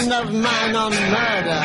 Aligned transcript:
friend 0.00 0.28
of 0.28 0.34
mine 0.34 0.76
on 0.76 0.92
murder. 0.92 1.64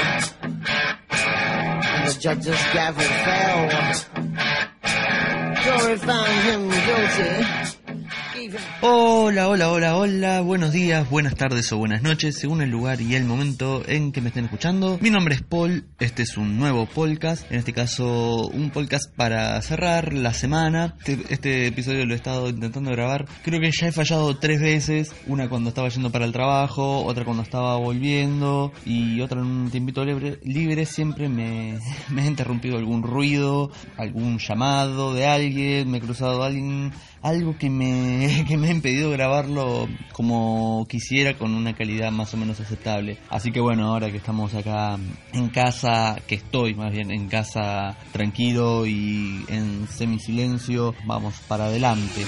And 1.11 2.07
the 2.07 2.17
judge's 2.19 2.63
gavel 2.73 3.03
fell. 3.03 3.69
Jury 5.63 5.97
found 5.97 6.41
him 6.43 6.69
guilty. 6.69 7.74
Hola, 8.81 9.49
hola, 9.49 9.71
hola, 9.71 9.97
hola, 9.97 10.41
buenos 10.41 10.71
días, 10.71 11.09
buenas 11.09 11.35
tardes 11.35 11.71
o 11.71 11.77
buenas 11.77 12.03
noches, 12.03 12.37
según 12.37 12.61
el 12.61 12.69
lugar 12.69 13.01
y 13.01 13.15
el 13.15 13.23
momento 13.25 13.81
en 13.87 14.11
que 14.11 14.21
me 14.21 14.27
estén 14.27 14.45
escuchando. 14.45 14.99
Mi 15.01 15.09
nombre 15.09 15.35
es 15.35 15.41
Paul, 15.41 15.85
este 15.99 16.23
es 16.23 16.37
un 16.37 16.57
nuevo 16.57 16.85
podcast, 16.85 17.49
en 17.51 17.57
este 17.57 17.73
caso 17.73 18.47
un 18.47 18.69
podcast 18.69 19.11
para 19.15 19.59
cerrar 19.61 20.13
la 20.13 20.33
semana. 20.33 20.95
Este, 21.05 21.33
este, 21.33 21.67
episodio 21.67 22.05
lo 22.05 22.13
he 22.13 22.17
estado 22.17 22.49
intentando 22.49 22.91
grabar, 22.91 23.25
creo 23.43 23.59
que 23.59 23.71
ya 23.71 23.87
he 23.87 23.91
fallado 23.91 24.37
tres 24.37 24.61
veces, 24.61 25.15
una 25.25 25.49
cuando 25.49 25.69
estaba 25.69 25.89
yendo 25.89 26.11
para 26.11 26.25
el 26.25 26.31
trabajo, 26.31 27.03
otra 27.03 27.25
cuando 27.25 27.41
estaba 27.41 27.77
volviendo 27.77 28.71
y 28.85 29.21
otra 29.21 29.39
en 29.39 29.47
un 29.47 29.71
tiempito 29.71 30.05
libre, 30.05 30.39
libre 30.43 30.85
siempre 30.85 31.29
me, 31.29 31.79
me 32.09 32.25
interrumpido 32.25 32.77
algún 32.77 33.01
ruido, 33.01 33.71
algún 33.97 34.37
llamado 34.37 35.13
de 35.15 35.25
alguien, 35.25 35.89
me 35.89 35.97
he 35.97 36.01
cruzado 36.01 36.43
a 36.43 36.47
alguien 36.47 36.91
algo 37.25 37.57
que 37.57 37.71
me, 37.71 38.34
que 38.43 38.57
me 38.57 38.67
ha 38.67 38.71
impedido 38.71 39.09
grabarlo 39.11 39.87
como 40.11 40.85
quisiera 40.89 41.37
con 41.37 41.53
una 41.53 41.73
calidad 41.73 42.11
más 42.11 42.33
o 42.33 42.37
menos 42.37 42.59
aceptable. 42.59 43.17
Así 43.29 43.51
que 43.51 43.59
bueno, 43.59 43.87
ahora 43.87 44.11
que 44.11 44.17
estamos 44.17 44.53
acá 44.53 44.97
en 45.33 45.49
casa, 45.49 46.17
que 46.27 46.35
estoy 46.35 46.73
más 46.73 46.91
bien 46.91 47.11
en 47.11 47.27
casa 47.27 47.95
tranquilo 48.11 48.85
y 48.85 49.45
en 49.47 49.87
semisilencio, 49.87 50.93
vamos 51.05 51.35
para 51.47 51.65
adelante. 51.65 52.25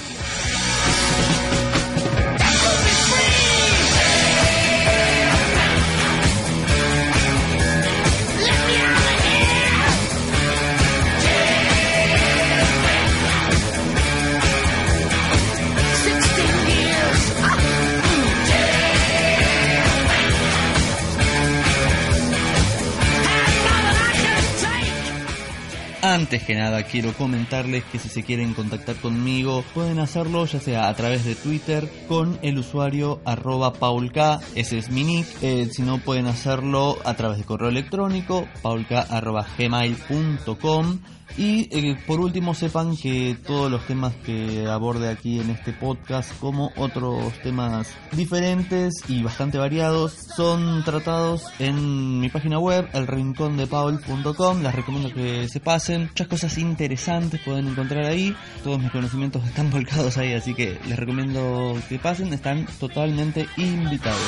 Antes 26.28 26.42
que 26.42 26.54
nada 26.54 26.82
quiero 26.82 27.14
comentarles 27.14 27.84
que 27.84 27.98
si 27.98 28.10
se 28.10 28.22
quieren 28.22 28.52
contactar 28.52 28.96
conmigo 28.96 29.64
pueden 29.72 29.98
hacerlo 29.98 30.44
ya 30.44 30.60
sea 30.60 30.90
a 30.90 30.94
través 30.94 31.24
de 31.24 31.34
Twitter 31.34 31.88
con 32.06 32.38
el 32.42 32.58
usuario 32.58 33.22
arroba 33.24 33.72
paulk, 33.72 34.14
ese 34.54 34.76
es 34.76 34.90
mi 34.90 35.04
nick, 35.04 35.26
eh, 35.40 35.70
si 35.72 35.80
no 35.80 35.96
pueden 36.00 36.26
hacerlo 36.26 36.98
a 37.06 37.14
través 37.14 37.38
de 37.38 37.44
correo 37.44 37.70
electrónico 37.70 38.46
paulk 38.60 38.92
arroba 38.92 39.46
gmail.com 39.56 40.98
y 41.38 41.68
eh, 41.70 41.96
por 42.04 42.18
último 42.18 42.52
sepan 42.52 42.96
que 42.96 43.36
todos 43.46 43.70
los 43.70 43.86
temas 43.86 44.12
que 44.26 44.66
aborde 44.66 45.08
aquí 45.08 45.38
en 45.38 45.50
este 45.50 45.72
podcast, 45.72 46.36
como 46.40 46.72
otros 46.76 47.32
temas 47.44 47.94
diferentes 48.10 48.94
y 49.06 49.22
bastante 49.22 49.56
variados, 49.56 50.14
son 50.36 50.82
tratados 50.84 51.44
en 51.60 52.18
mi 52.18 52.28
página 52.28 52.58
web, 52.58 52.88
elrincondepaul.com. 52.92 54.62
Les 54.62 54.74
recomiendo 54.74 55.14
que 55.14 55.48
se 55.48 55.60
pasen. 55.60 56.08
Muchas 56.08 56.26
cosas 56.26 56.58
interesantes 56.58 57.40
pueden 57.44 57.68
encontrar 57.68 58.04
ahí. 58.06 58.36
Todos 58.64 58.80
mis 58.80 58.90
conocimientos 58.90 59.46
están 59.46 59.70
volcados 59.78 60.18
ahí, 60.18 60.32
así 60.32 60.54
que 60.54 60.76
les 60.88 60.98
recomiendo 60.98 61.76
que 61.88 62.00
pasen. 62.00 62.32
Están 62.32 62.66
totalmente 62.80 63.46
invitados. 63.56 64.18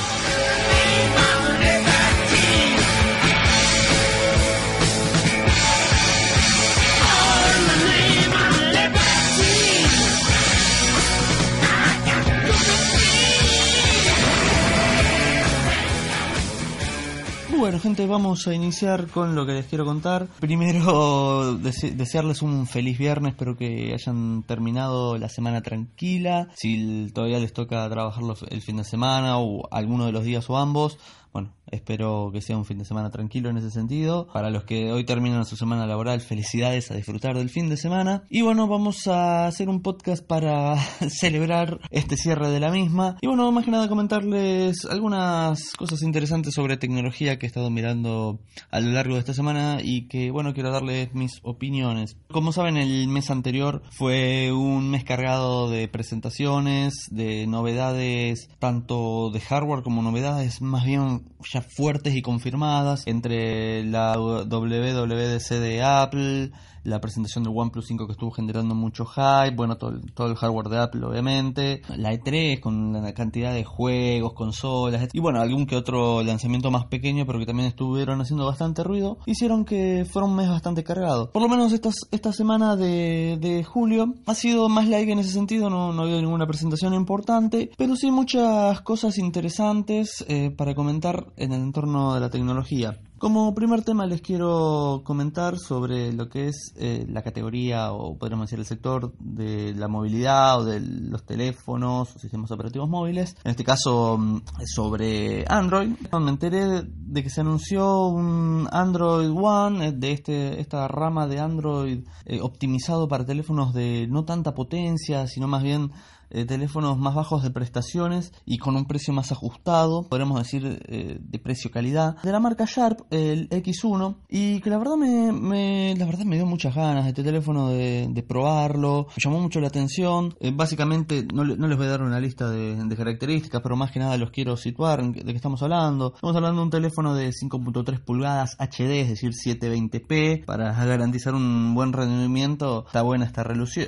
Bueno 17.71 17.83
gente, 17.83 18.05
vamos 18.05 18.45
a 18.49 18.53
iniciar 18.53 19.07
con 19.07 19.33
lo 19.33 19.45
que 19.45 19.53
les 19.53 19.65
quiero 19.65 19.85
contar. 19.85 20.27
Primero 20.41 21.55
desearles 21.57 22.41
un 22.41 22.67
feliz 22.67 22.97
viernes, 22.97 23.31
espero 23.31 23.55
que 23.55 23.93
hayan 23.93 24.43
terminado 24.43 25.17
la 25.17 25.29
semana 25.29 25.61
tranquila. 25.61 26.49
Si 26.53 27.09
todavía 27.13 27.39
les 27.39 27.53
toca 27.53 27.89
trabajar 27.89 28.25
el 28.49 28.61
fin 28.61 28.75
de 28.75 28.83
semana 28.83 29.39
o 29.39 29.69
alguno 29.71 30.05
de 30.05 30.11
los 30.11 30.25
días 30.25 30.49
o 30.49 30.57
ambos, 30.57 30.97
bueno, 31.33 31.53
espero 31.67 32.29
que 32.33 32.41
sea 32.41 32.57
un 32.57 32.65
fin 32.65 32.77
de 32.77 32.85
semana 32.85 33.09
tranquilo 33.09 33.49
en 33.49 33.57
ese 33.57 33.71
sentido. 33.71 34.27
Para 34.33 34.49
los 34.49 34.65
que 34.65 34.91
hoy 34.91 35.05
terminan 35.05 35.45
su 35.45 35.55
semana 35.55 35.87
laboral, 35.87 36.19
felicidades 36.19 36.91
a 36.91 36.95
disfrutar 36.95 37.37
del 37.37 37.49
fin 37.49 37.69
de 37.69 37.77
semana. 37.77 38.23
Y 38.29 38.41
bueno, 38.41 38.67
vamos 38.67 39.07
a 39.07 39.47
hacer 39.47 39.69
un 39.69 39.81
podcast 39.81 40.25
para 40.25 40.75
celebrar 41.09 41.79
este 41.89 42.17
cierre 42.17 42.49
de 42.49 42.59
la 42.59 42.71
misma. 42.71 43.17
Y 43.21 43.27
bueno, 43.27 43.51
más 43.51 43.63
que 43.63 43.71
nada 43.71 43.87
comentarles 43.87 44.85
algunas 44.85 45.73
cosas 45.73 46.01
interesantes 46.01 46.53
sobre 46.53 46.77
tecnología 46.77 47.39
que 47.39 47.45
he 47.45 47.47
estado 47.47 47.69
mirando 47.69 48.39
a 48.69 48.79
lo 48.81 48.91
largo 48.91 49.13
de 49.13 49.19
esta 49.21 49.33
semana 49.33 49.79
y 49.81 50.07
que 50.07 50.31
bueno, 50.31 50.53
quiero 50.53 50.71
darles 50.71 51.13
mis 51.13 51.39
opiniones. 51.43 52.17
Como 52.29 52.51
saben, 52.51 52.77
el 52.77 53.07
mes 53.07 53.29
anterior 53.29 53.83
fue 53.91 54.51
un 54.51 54.89
mes 54.89 55.05
cargado 55.05 55.69
de 55.69 55.87
presentaciones, 55.87 57.07
de 57.09 57.47
novedades, 57.47 58.49
tanto 58.59 59.29
de 59.31 59.39
hardware 59.39 59.83
como 59.83 60.01
novedades 60.01 60.61
más 60.61 60.85
bien 60.85 61.20
ya 61.51 61.61
fuertes 61.61 62.15
y 62.15 62.21
confirmadas 62.21 63.07
entre 63.07 63.83
la 63.83 64.17
WWDC 64.17 65.49
de 65.55 65.83
Apple, 65.83 66.51
la 66.83 66.99
presentación 66.99 67.43
del 67.43 67.53
OnePlus 67.55 67.87
5 67.87 68.07
que 68.07 68.13
estuvo 68.13 68.31
generando 68.31 68.75
mucho 68.75 69.05
hype, 69.05 69.55
bueno, 69.55 69.77
todo, 69.77 69.99
todo 70.13 70.27
el 70.27 70.35
hardware 70.35 70.69
de 70.69 70.79
Apple 70.79 71.05
obviamente, 71.05 71.81
la 71.95 72.11
E3 72.13 72.59
con 72.59 72.93
la 72.93 73.13
cantidad 73.13 73.53
de 73.53 73.63
juegos, 73.63 74.33
consolas, 74.33 75.09
y 75.13 75.19
bueno, 75.19 75.41
algún 75.41 75.65
que 75.65 75.75
otro 75.75 76.23
lanzamiento 76.23 76.71
más 76.71 76.85
pequeño, 76.85 77.25
pero 77.25 77.39
que 77.39 77.45
también 77.45 77.67
estuvieron 77.67 78.21
haciendo 78.21 78.45
bastante 78.45 78.83
ruido, 78.83 79.17
hicieron 79.25 79.65
que 79.65 80.05
fuera 80.09 80.27
un 80.27 80.35
mes 80.35 80.49
bastante 80.49 80.83
cargado. 80.83 81.31
Por 81.31 81.41
lo 81.41 81.49
menos 81.49 81.73
esta, 81.73 81.89
esta 82.11 82.33
semana 82.33 82.75
de, 82.75 83.37
de 83.39 83.63
julio 83.63 84.13
ha 84.25 84.35
sido 84.35 84.69
más 84.69 84.87
like 84.87 85.11
en 85.11 85.19
ese 85.19 85.31
sentido, 85.31 85.69
no, 85.69 85.93
no 85.93 86.01
ha 86.01 86.05
habido 86.05 86.21
ninguna 86.21 86.47
presentación 86.47 86.93
importante, 86.93 87.71
pero 87.77 87.95
sí 87.95 88.11
muchas 88.11 88.81
cosas 88.81 89.17
interesantes 89.17 90.25
eh, 90.27 90.51
para 90.51 90.75
comentar 90.75 91.27
en 91.37 91.53
el 91.53 91.61
entorno 91.61 92.13
de 92.13 92.19
la 92.19 92.29
tecnología. 92.29 92.97
Como 93.21 93.53
primer 93.53 93.83
tema 93.83 94.07
les 94.07 94.19
quiero 94.19 95.03
comentar 95.03 95.59
sobre 95.59 96.11
lo 96.11 96.27
que 96.27 96.47
es 96.47 96.73
eh, 96.75 97.05
la 97.07 97.21
categoría 97.21 97.91
o 97.91 98.17
podríamos 98.17 98.47
decir 98.47 98.57
el 98.57 98.65
sector 98.65 99.13
de 99.19 99.75
la 99.75 99.87
movilidad 99.87 100.59
o 100.59 100.65
de 100.65 100.79
los 100.79 101.23
teléfonos 101.23 102.15
o 102.15 102.17
sistemas 102.17 102.49
operativos 102.49 102.89
móviles. 102.89 103.37
En 103.43 103.51
este 103.51 103.63
caso 103.63 104.17
mm, 104.17 104.41
sobre 104.65 105.45
Android. 105.47 105.89
Me 106.19 106.31
enteré 106.31 106.81
de 106.81 107.21
que 107.21 107.29
se 107.29 107.41
anunció 107.41 108.07
un 108.07 108.67
Android 108.71 109.29
One 109.29 109.89
eh, 109.89 109.91
de 109.91 110.13
este, 110.13 110.59
esta 110.59 110.87
rama 110.87 111.27
de 111.27 111.39
Android 111.39 112.03
eh, 112.25 112.41
optimizado 112.41 113.07
para 113.07 113.23
teléfonos 113.23 113.71
de 113.71 114.07
no 114.09 114.25
tanta 114.25 114.55
potencia, 114.55 115.27
sino 115.27 115.47
más 115.47 115.61
bien 115.61 115.91
eh, 116.31 116.45
teléfonos 116.45 116.97
más 116.97 117.15
bajos 117.15 117.43
de 117.43 117.51
prestaciones 117.51 118.33
y 118.45 118.57
con 118.57 118.75
un 118.75 118.85
precio 118.85 119.13
más 119.13 119.31
ajustado, 119.31 120.03
podríamos 120.03 120.39
decir 120.39 120.81
eh, 120.87 121.17
de 121.19 121.39
precio-calidad, 121.39 122.21
de 122.21 122.31
la 122.31 122.39
marca 122.39 122.65
Sharp, 122.65 123.01
el 123.11 123.49
X1, 123.49 124.15
y 124.29 124.61
que 124.61 124.69
la 124.69 124.77
verdad 124.77 124.95
me, 124.95 125.95
la 125.95 126.05
verdad 126.05 126.25
me 126.25 126.35
dio 126.35 126.45
muchas 126.45 126.75
ganas 126.75 127.07
este 127.07 127.23
teléfono 127.23 127.69
de, 127.69 128.25
probarlo, 128.27 129.07
me 129.09 129.23
llamó 129.23 129.39
mucho 129.41 129.59
la 129.59 129.67
atención, 129.67 130.35
eh, 130.39 130.51
básicamente 130.53 131.25
no, 131.33 131.43
no, 131.43 131.67
les 131.67 131.77
voy 131.77 131.87
a 131.87 131.91
dar 131.91 132.03
una 132.03 132.19
lista 132.19 132.49
de, 132.49 132.95
características, 132.95 133.61
pero 133.61 133.75
más 133.75 133.91
que 133.91 133.99
nada 133.99 134.17
los 134.17 134.31
quiero 134.31 134.55
situar 134.57 135.03
de 135.03 135.23
qué 135.23 135.31
estamos 135.31 135.63
hablando. 135.63 136.13
Estamos 136.13 136.35
hablando 136.35 136.61
de 136.61 136.65
un 136.65 136.69
teléfono 136.69 137.15
de 137.15 137.29
5.3 137.29 138.03
pulgadas 138.03 138.55
HD, 138.59 139.01
es 139.01 139.09
decir 139.09 139.31
720p, 139.31 140.45
para 140.45 140.73
garantizar 140.85 141.33
un 141.33 141.73
buen 141.73 141.93
rendimiento, 141.93 142.85
está 142.85 143.01
buena 143.01 143.25
esta, 143.25 143.43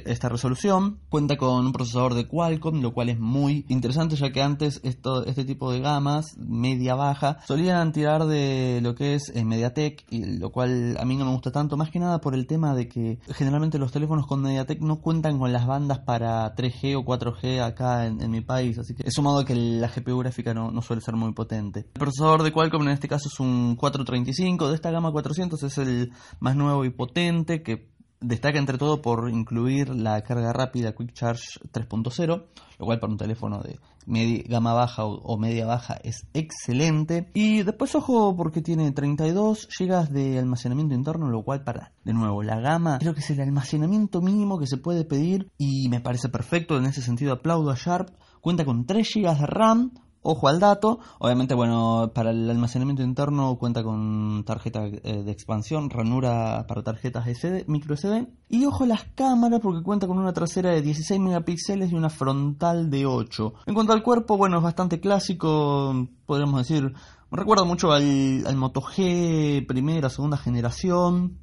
esta 0.06 0.30
resolución, 0.30 1.00
cuenta 1.10 1.38
con 1.38 1.66
un 1.66 1.72
procesador 1.74 2.16
de 2.16 2.28
Qualcomm, 2.33 2.81
lo 2.81 2.95
cual 2.95 3.09
es 3.09 3.19
muy 3.19 3.63
interesante 3.69 4.15
ya 4.15 4.31
que 4.31 4.41
antes 4.41 4.81
esto, 4.83 5.24
este 5.24 5.45
tipo 5.45 5.71
de 5.71 5.81
gamas 5.81 6.35
media-baja 6.39 7.38
solían 7.45 7.91
tirar 7.91 8.25
de 8.25 8.80
lo 8.81 8.95
que 8.95 9.13
es 9.13 9.31
eh, 9.35 9.45
MediaTek, 9.45 10.06
y 10.09 10.39
lo 10.39 10.51
cual 10.51 10.97
a 11.00 11.06
mí 11.06 11.15
no 11.15 11.25
me 11.25 11.31
gusta 11.31 11.51
tanto, 11.51 11.77
más 11.77 11.91
que 11.91 12.00
nada 12.00 12.19
por 12.21 12.33
el 12.33 12.47
tema 12.47 12.74
de 12.74 12.88
que 12.88 13.19
generalmente 13.35 13.77
los 13.77 13.91
teléfonos 13.91 14.25
con 14.25 14.41
MediaTek 14.41 14.81
no 14.81 15.00
cuentan 15.00 15.38
con 15.38 15.53
las 15.53 15.68
bandas 15.68 16.00
para 16.00 16.56
3G 16.56 16.97
o 16.97 17.06
4G 17.06 17.62
acá 17.62 18.07
en, 18.07 18.31
mi 18.31 18.41
país, 18.41 18.79
así 18.79 18.95
que 18.95 19.03
es 19.07 19.13
sumado 19.13 19.45
que 19.45 19.53
la 19.53 19.89
GPU 19.89 20.18
gráfica 20.18 20.56
no, 20.56 20.71
no 20.71 20.81
suele 20.81 21.03
ser 21.03 21.15
muy 21.15 21.33
potente. 21.33 21.81
El 21.81 22.00
procesador 22.00 22.41
de 22.41 22.51
Qualcomm 22.51 22.81
en 22.81 22.94
este 22.95 23.07
caso 23.07 23.29
es 23.31 23.39
un 23.39 23.75
435, 23.75 24.69
de 24.69 24.75
esta 24.75 24.89
gama 24.89 25.12
400 25.12 25.62
es 25.62 25.77
el 25.77 26.12
más 26.39 26.56
nuevo 26.56 26.83
y 26.83 26.89
potente 26.89 27.62
que 27.62 27.93
Destaca 28.24 28.58
entre 28.58 28.78
todo 28.78 29.02
por 29.02 29.30
incluir 29.30 29.90
la 29.90 30.22
carga 30.24 30.54
rápida 30.54 30.96
Quick 30.96 31.14
Charge 31.14 31.60
3.0, 31.74 32.46
lo 32.80 32.86
cual 32.86 33.00
para 33.00 33.12
un 33.12 33.18
teléfono 33.18 33.62
de 33.62 33.80
media, 34.06 34.44
gama 34.48 34.74
baja 34.74 35.06
o, 35.06 35.38
media 35.38 35.66
baja 35.66 35.96
es 36.04 36.25
excelente. 36.34 37.30
Y 37.34 37.64
después 37.64 37.94
ojo 37.96 38.36
porque 38.36 38.62
tiene 38.62 38.92
32 38.92 39.68
GB 39.78 40.10
de 40.10 40.40
almacenamiento 40.40 40.96
interno, 40.96 41.30
lo 41.30 41.44
cual 41.44 41.64
para, 41.64 41.92
de 42.06 42.14
nuevo, 42.14 42.44
la 42.44 42.60
gama 42.60 43.00
creo 43.00 43.14
que 43.14 43.20
es 43.20 43.30
el 43.30 43.42
almacenamiento 43.42 44.22
mínimo 44.22 44.58
que 44.58 44.68
se 44.68 44.78
puede 44.78 45.04
pedir 45.04 45.52
y 45.58 45.90
me 45.90 46.00
parece 46.00 46.30
perfecto. 46.30 46.78
En 46.78 46.86
ese 46.86 47.02
sentido 47.02 47.34
aplaudo 47.34 47.72
a 47.72 47.75
Sharp. 47.75 48.10
Cuenta 48.40 48.66
con 48.66 48.86
3 48.86 49.08
GB 49.16 49.40
de 49.40 49.46
RAM, 49.48 49.92
Ojo 50.24 50.48
al 50.48 50.62
dato, 50.62 51.00
obviamente 51.20 51.54
bueno, 51.54 52.12
para 52.16 52.31
el 52.31 52.50
almacenamiento 52.50 53.04
interno 53.04 53.58
cuenta 53.58 53.84
con 53.84 54.46
tarjeta 54.46 54.86
eh, 54.86 55.22
de 55.24 55.31
expansión, 55.31 55.90
ranura 55.90 56.66
para 56.66 56.81
tarjetas 56.81 57.28
SD, 57.28 57.66
micro 57.68 57.98
SD. 57.98 58.28
Y 58.48 58.66
ojo 58.66 58.86
a 58.86 58.88
las 58.88 59.04
cámaras 59.16 59.60
porque 59.60 59.84
cuenta 59.84 60.08
con 60.08 60.18
una 60.18 60.31
trasera 60.31 60.72
de 60.72 60.81
16 60.81 61.20
megapíxeles 61.20 61.92
y 61.92 61.96
una 61.96 62.10
frontal 62.10 62.90
de 62.90 63.06
8. 63.06 63.54
En 63.66 63.74
cuanto 63.74 63.92
al 63.92 64.02
cuerpo, 64.02 64.38
bueno, 64.38 64.58
es 64.58 64.64
bastante 64.64 65.02
clásico, 65.02 66.08
podríamos 66.25 66.66
decir, 66.66 66.94
me 67.30 67.38
recuerda 67.38 67.66
mucho 67.66 67.92
al, 67.92 68.46
al 68.48 68.56
Moto 68.56 68.81
G 68.81 69.68
primera, 69.68 70.10
segunda 70.10 70.38
generación. 70.38 71.38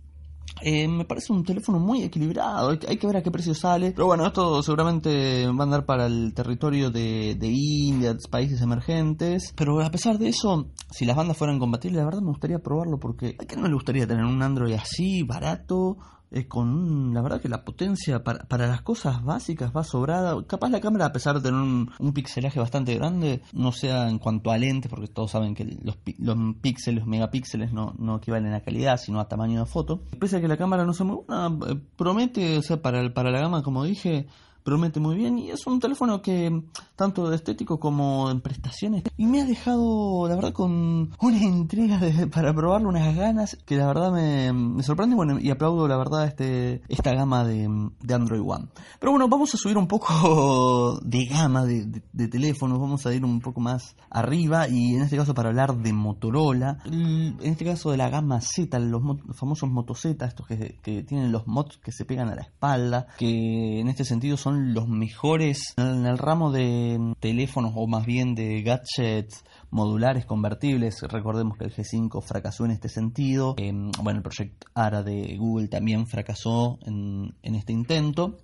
Eh, 0.62 0.88
me 0.88 1.04
parece 1.04 1.32
un 1.32 1.44
teléfono 1.44 1.78
muy 1.78 2.02
equilibrado, 2.02 2.70
hay 2.70 2.96
que 2.96 3.06
ver 3.06 3.16
a 3.16 3.22
qué 3.22 3.30
precio 3.30 3.54
sale. 3.54 3.92
Pero 3.92 4.06
bueno, 4.06 4.26
esto 4.26 4.62
seguramente 4.62 5.46
va 5.46 5.60
a 5.60 5.62
andar 5.62 5.86
para 5.86 6.06
el 6.06 6.32
territorio 6.34 6.90
de, 6.90 7.34
de 7.34 7.48
India, 7.48 8.16
países 8.30 8.60
emergentes. 8.60 9.52
Pero 9.56 9.80
a 9.80 9.90
pesar 9.90 10.18
de 10.18 10.28
eso, 10.28 10.68
si 10.90 11.04
las 11.04 11.16
bandas 11.16 11.36
fueran 11.36 11.58
compatibles, 11.58 11.98
la 11.98 12.04
verdad 12.04 12.20
me 12.20 12.30
gustaría 12.30 12.58
probarlo 12.58 12.98
porque 12.98 13.36
a 13.38 13.44
quién 13.44 13.62
no 13.62 13.68
le 13.68 13.74
gustaría 13.74 14.06
tener 14.06 14.24
un 14.24 14.42
Android 14.42 14.74
así, 14.74 15.22
barato, 15.22 15.96
eh, 16.32 16.46
con 16.46 17.12
la 17.12 17.22
verdad 17.22 17.40
que 17.40 17.48
la 17.48 17.64
potencia 17.64 18.22
para, 18.22 18.44
para, 18.44 18.68
las 18.68 18.82
cosas 18.82 19.24
básicas 19.24 19.72
va 19.76 19.82
sobrada. 19.82 20.40
Capaz 20.46 20.70
la 20.70 20.80
cámara, 20.80 21.06
a 21.06 21.12
pesar 21.12 21.34
de 21.34 21.40
tener 21.40 21.60
un, 21.60 21.90
un, 21.98 22.12
pixelaje 22.12 22.60
bastante 22.60 22.94
grande, 22.94 23.42
no 23.52 23.72
sea 23.72 24.08
en 24.08 24.18
cuanto 24.18 24.50
a 24.50 24.58
lentes, 24.58 24.88
porque 24.88 25.08
todos 25.08 25.32
saben 25.32 25.54
que 25.54 25.64
los, 25.64 25.98
los 26.18 26.36
píxeles, 26.60 27.00
los 27.00 27.08
megapíxeles 27.08 27.72
no, 27.72 27.94
no 27.98 28.18
equivalen 28.18 28.54
a 28.54 28.60
calidad, 28.60 28.96
sino 28.96 29.18
a 29.18 29.28
tamaño 29.28 29.60
de 29.60 29.66
foto. 29.66 30.02
Pese 30.20 30.36
a 30.36 30.40
que 30.40 30.48
la 30.48 30.56
cámara 30.56 30.84
no 30.84 30.92
se 30.92 31.04
muy 31.04 31.18
buena, 31.26 31.58
eh, 31.68 31.80
promete, 31.96 32.58
o 32.58 32.62
sea, 32.62 32.80
para, 32.80 33.12
para 33.12 33.30
la 33.30 33.40
gama, 33.40 33.62
como 33.62 33.84
dije, 33.84 34.28
promete 34.62 35.00
muy 35.00 35.16
bien. 35.16 35.38
Y 35.38 35.50
es 35.50 35.66
un 35.66 35.80
teléfono 35.80 36.22
que 36.22 36.62
tanto 36.96 37.28
de 37.28 37.36
estético 37.36 37.80
como 37.80 38.30
en 38.30 38.40
prestaciones. 38.40 39.04
Y 39.16 39.26
me 39.26 39.40
ha 39.40 39.44
dejado 39.44 40.28
la 40.28 40.36
verdad 40.36 40.52
con 40.52 41.10
una 41.20 41.38
intriga 41.38 42.00
para 42.32 42.54
probarlo 42.54 42.88
unas 42.88 43.14
ganas 43.16 43.56
que 43.64 43.76
la 43.76 43.86
verdad 43.86 44.12
me, 44.12 44.82
sorprende. 44.82 45.16
Bueno, 45.16 45.38
y 45.40 45.50
aplaudo 45.50 45.88
la 45.88 45.96
verdad 45.96 46.26
este 46.26 46.82
esta 46.88 47.14
gama 47.14 47.44
de, 47.44 47.64
Android 48.12 48.42
One. 48.44 48.68
Pero 48.98 49.12
bueno 49.12 49.28
vamos 49.28 49.54
a 49.54 49.58
subir 49.58 49.78
un 49.78 49.86
poco 49.86 51.00
de 51.02 51.24
gama 51.26 51.64
de, 51.64 52.28
teléfonos. 52.28 52.78
Vamos 52.78 53.06
a 53.06 53.14
ir 53.14 53.24
un 53.24 53.40
poco 53.40 53.60
más 53.60 53.96
arriba 54.10 54.68
y 54.68 54.94
en 54.94 55.02
este 55.02 55.16
caso 55.16 55.34
para 55.34 55.48
hablar 55.48 55.76
de 55.76 55.92
Motorola. 55.92 56.78
En 56.84 57.38
este 57.40 57.64
caso 57.64 57.90
de 57.90 57.96
la 57.96 58.10
gama 58.10 58.40
Z 58.40 58.78
los, 58.78 59.02
famosos 59.34 59.70
Moto 59.70 59.94
Z 59.94 60.24
estos 60.24 60.46
que, 60.46 60.78
que 60.82 61.02
tienen 61.02 61.32
los 61.32 61.46
mods 61.46 61.78
que 61.78 61.92
se 61.92 62.04
pegan 62.04 62.28
a 62.28 62.34
la 62.34 62.42
espalda 62.42 63.06
que 63.18 63.80
en 63.80 63.88
este 63.88 64.04
sentido 64.04 64.36
son 64.36 64.49
los 64.50 64.88
mejores 64.88 65.74
en 65.76 66.06
el 66.06 66.18
ramo 66.18 66.50
de 66.52 67.14
teléfonos 67.20 67.72
o 67.76 67.86
más 67.86 68.06
bien 68.06 68.34
de 68.34 68.62
gadgets 68.62 69.44
modulares 69.70 70.26
convertibles. 70.26 71.02
Recordemos 71.02 71.56
que 71.56 71.64
el 71.64 71.74
G5 71.74 72.22
fracasó 72.22 72.64
en 72.64 72.72
este 72.72 72.88
sentido. 72.88 73.54
Eh, 73.58 73.72
bueno, 74.02 74.18
el 74.18 74.22
proyecto 74.22 74.66
ARA 74.74 75.02
de 75.02 75.36
Google 75.36 75.68
también 75.68 76.06
fracasó 76.06 76.78
en, 76.86 77.34
este 77.42 77.72
intento. 77.72 78.38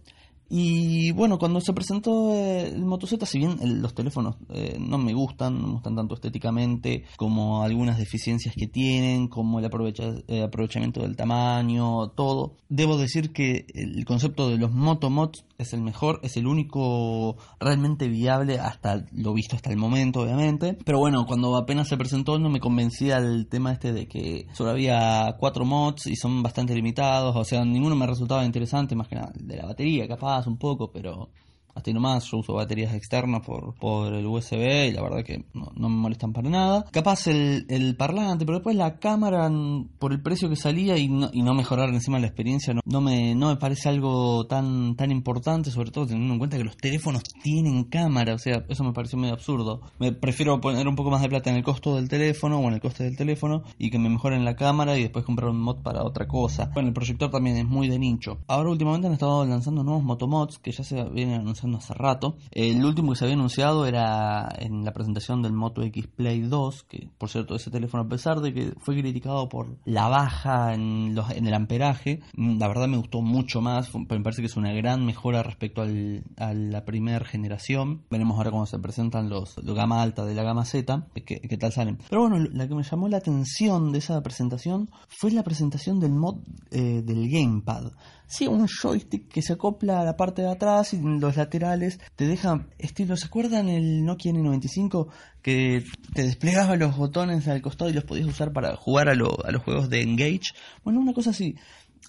Y 0.49 1.11
bueno, 1.11 1.41
cuando 1.41 1.61
se 1.61 1.73
presentó 1.73 2.33
eh, 2.33 2.69
el 2.69 2.85
Moto 2.85 3.09
Z, 3.09 3.27
si 3.27 3.39
bien 3.39 3.59
los 3.83 3.95
teléfonos 3.95 4.37
eh, 4.51 4.77
no 4.79 4.97
me 4.97 5.13
gustan, 5.13 5.61
no 5.61 5.67
me 5.67 5.73
gustan 5.75 5.97
tanto 5.97 6.15
estéticamente, 6.15 7.05
como 7.17 7.65
algunas 7.65 7.99
deficiencias 7.99 8.55
que 8.57 8.69
tienen, 8.69 9.27
como 9.27 9.59
el 9.59 9.65
eh, 9.65 10.43
aprovechamiento 10.45 11.03
del 11.03 11.17
tamaño, 11.17 12.11
todo, 12.11 12.55
debo 12.69 12.97
decir 12.97 13.33
que 13.33 13.67
el 13.75 14.05
concepto 14.05 14.49
de 14.49 14.57
los 14.57 14.71
Moto 14.71 15.11
Mods 15.11 15.45
es 15.59 15.73
el 15.73 15.83
mejor, 15.83 16.21
es 16.23 16.37
el 16.37 16.47
único 16.47 17.37
realmente 17.59 18.09
viable 18.09 18.59
hasta 18.59 19.05
lo 19.13 19.33
visto 19.33 19.57
hasta 19.57 19.71
el 19.71 19.77
momento, 19.77 20.21
obviamente. 20.21 20.77
Pero 20.85 20.99
bueno, 20.99 21.27
cuando 21.27 21.57
apenas 21.57 21.89
se 21.89 21.97
presentó 21.97 22.39
no 22.39 22.51
me 22.51 22.61
convencía 22.61 23.19
el 23.19 23.49
tema 23.49 23.73
este 23.73 23.93
de 23.93 24.07
que 24.09 24.47
solo 24.53 24.71
había 24.71 25.37
cuatro 25.39 25.65
mods 25.65 26.07
y 26.07 26.17
son 26.17 26.43
bastante 26.43 26.75
limitados, 26.75 27.35
o 27.35 27.45
sea, 27.45 27.65
ninguno 27.65 27.97
me 27.97 28.07
resultaba 28.07 28.45
interesante, 28.45 28.95
más 28.95 29.09
que 29.09 29.17
nada 29.17 29.33
de 29.35 29.57
la 29.57 29.67
batería, 29.67 30.09
capaz 30.09 30.47
un 30.47 30.59
poco, 30.59 30.91
pero 30.91 31.31
hasta 31.77 31.91
ahí 31.91 31.95
nomás, 31.95 32.25
yo 32.25 32.39
uso 32.39 32.55
baterías 32.55 32.95
externas 32.95 33.43
por, 33.45 33.75
por 33.75 34.15
el 34.15 34.25
USB 34.25 34.89
y 34.89 34.93
la 34.93 35.03
verdad 35.03 35.23
que 35.23 35.45
no, 35.53 35.71
me 35.77 35.89
molestan 35.89 36.33
para 36.33 36.49
nada. 36.49 36.87
Capaz 36.91 37.27
el, 37.27 37.67
el, 37.69 37.97
parlante, 37.97 38.47
pero 38.47 38.59
después 38.59 38.75
la 38.77 38.99
cámara, 38.99 39.51
por 39.99 40.13
el 40.13 40.23
precio 40.23 40.49
que 40.49 40.57
salía 40.57 40.97
y 40.97 41.09
no, 41.09 41.29
y 41.35 41.43
no 41.43 41.53
mejorar 41.53 41.91
encima 41.91 42.19
la 42.19 42.29
experiencia, 42.29 42.73
no, 42.73 42.81
no, 42.85 43.03
me, 43.03 43.35
no 43.35 43.49
me 43.49 43.57
parece 43.57 43.91
algo 43.91 44.47
tan, 44.47 44.97
tan 44.97 45.11
importante, 45.11 45.71
sobre 45.71 45.91
todo 45.91 46.07
teniendo 46.07 46.33
en 46.33 46.39
cuenta 46.39 46.57
que 46.57 46.65
los 46.65 46.79
teléfonos 46.79 47.23
tienen 47.43 47.85
cámara, 47.85 48.35
o 48.35 48.39
sea, 48.39 48.65
eso 48.69 48.83
me 48.83 48.95
pareció 48.95 49.19
medio 49.19 49.35
absurdo. 49.35 49.83
Me 49.99 50.13
prefiero 50.13 50.59
poner 50.63 50.89
un 50.89 50.97
poco 50.97 51.11
más 51.11 51.21
de 51.21 51.29
plata 51.29 51.51
en 51.51 51.57
el 51.57 51.63
costo 51.63 51.97
del 51.97 52.09
teléfono 52.09 52.59
o 52.59 52.69
en 52.69 52.75
el 52.75 52.81
coste 52.81 53.05
del 53.05 53.17
teléfono 53.17 53.65
y 53.79 53.91
que 53.91 53.99
me 53.99 54.09
mejoren 54.09 54.47
la 54.47 54.57
cámara 54.57 54.97
y 54.97 55.03
después 55.03 55.27
comprar 55.27 55.51
un 55.51 55.61
mod 55.61 55.83
para 55.83 56.05
otra 56.05 56.27
cosa. 56.27 56.71
Bueno, 56.73 56.89
el 56.89 56.95
proyector 56.95 57.31
también 57.31 57.59
es 57.59 57.67
muy 57.67 57.89
de 57.89 57.99
nicho. 57.99 58.39
Ahora 58.47 58.71
últimamente 58.71 59.09
han 59.09 59.13
estado 59.13 59.45
lanzando 59.45 59.85
nuevos 59.85 60.03
motomods 60.03 60.59
que 60.59 60.73
ya 60.73 60.83
se 60.83 61.05
vienen 61.11 61.41
anunciando 61.41 61.66
hace 61.75 61.95
rato. 61.95 62.37
El 62.51 62.85
último 62.85 63.13
que 63.13 63.19
se 63.19 63.25
había 63.25 63.35
anunciado 63.35 63.87
era 63.87 64.49
en 64.59 64.85
la 64.85 64.93
presentación 64.93 65.43
del 65.43 65.53
Moto 65.53 65.83
X 65.83 66.07
Play 66.07 66.43
2, 66.43 66.85
que 66.85 67.09
por 67.19 67.29
cierto 67.29 67.57
ese 67.57 67.71
teléfono 67.71 68.05
a 68.05 68.09
pesar 68.09 68.41
de 68.41 68.53
que 68.53 68.73
fue 68.81 68.99
criticado 68.99 69.49
por 69.49 69.77
la 69.85 70.09
baja 70.09 70.75
en, 70.75 71.15
los, 71.15 71.31
en 71.31 71.47
el 71.47 71.55
amperaje, 71.55 72.21
mm, 72.37 72.59
la 72.59 72.69
verdad 72.69 72.89
me 72.89 72.97
gustó 72.97 73.21
mucho 73.23 73.61
más, 73.61 73.91
me 73.95 74.21
parece 74.21 74.43
que 74.43 74.47
es 74.47 74.57
una 74.57 74.73
gran 74.73 75.05
mejora 75.05 75.43
respecto 75.43 75.83
al, 75.83 76.25
a 76.37 76.55
la 76.55 76.85
primera 76.85 77.25
generación. 77.25 78.03
Veremos 78.11 78.37
ahora 78.37 78.51
cómo 78.51 78.67
se 78.67 78.79
presentan 78.79 79.29
los, 79.29 79.57
los 79.63 79.75
gama 79.75 80.03
alta 80.03 80.25
de 80.25 80.35
la 80.35 80.43
gama 80.43 80.65
Z, 80.65 81.09
qué, 81.15 81.41
qué 81.41 81.57
tal 81.57 81.73
salen. 81.73 81.99
Pero 82.09 82.23
bueno, 82.29 82.39
la 82.53 82.69
que 82.69 82.75
me 82.75 82.83
llamó 82.83 83.09
la 83.09 83.19
atención 83.19 83.93
de 83.93 83.99
esa 83.99 84.23
presentación 84.23 84.91
fue 85.09 85.31
la 85.31 85.43
presentación 85.43 86.01
del 86.01 86.13
mod 86.13 86.39
eh, 86.71 87.03
del 87.03 87.29
gamepad. 87.31 87.93
Sí, 88.29 88.49
un 88.49 88.67
joystick 88.67 89.29
que 89.29 89.41
se 89.41 89.53
acopla 89.53 90.01
a 90.01 90.05
la 90.05 90.17
parte 90.17 90.43
de 90.43 90.51
atrás 90.51 90.93
y 90.93 91.01
los 91.01 91.37
laterales 91.37 91.47
te 91.59 92.27
deja 92.27 92.67
estilo. 92.79 93.17
¿Se 93.17 93.27
acuerdan 93.27 93.69
el 93.69 94.05
Nokia 94.05 94.33
N95 94.33 95.09
que 95.43 95.85
te 96.15 96.23
desplegaba 96.23 96.77
los 96.77 96.97
botones 96.97 97.49
al 97.49 97.63
costado 97.63 97.91
y 97.91 97.95
los 97.95 98.05
podías 98.05 98.27
usar 98.27 98.53
para 98.53 98.77
jugar 98.77 99.09
a, 99.09 99.15
los 99.15 99.63
juegos 99.65 99.89
de 99.89 100.03
Engage? 100.03 100.53
Bueno, 100.85 101.01
una 101.01 101.13
cosa 101.13 101.31
así. 101.31 101.57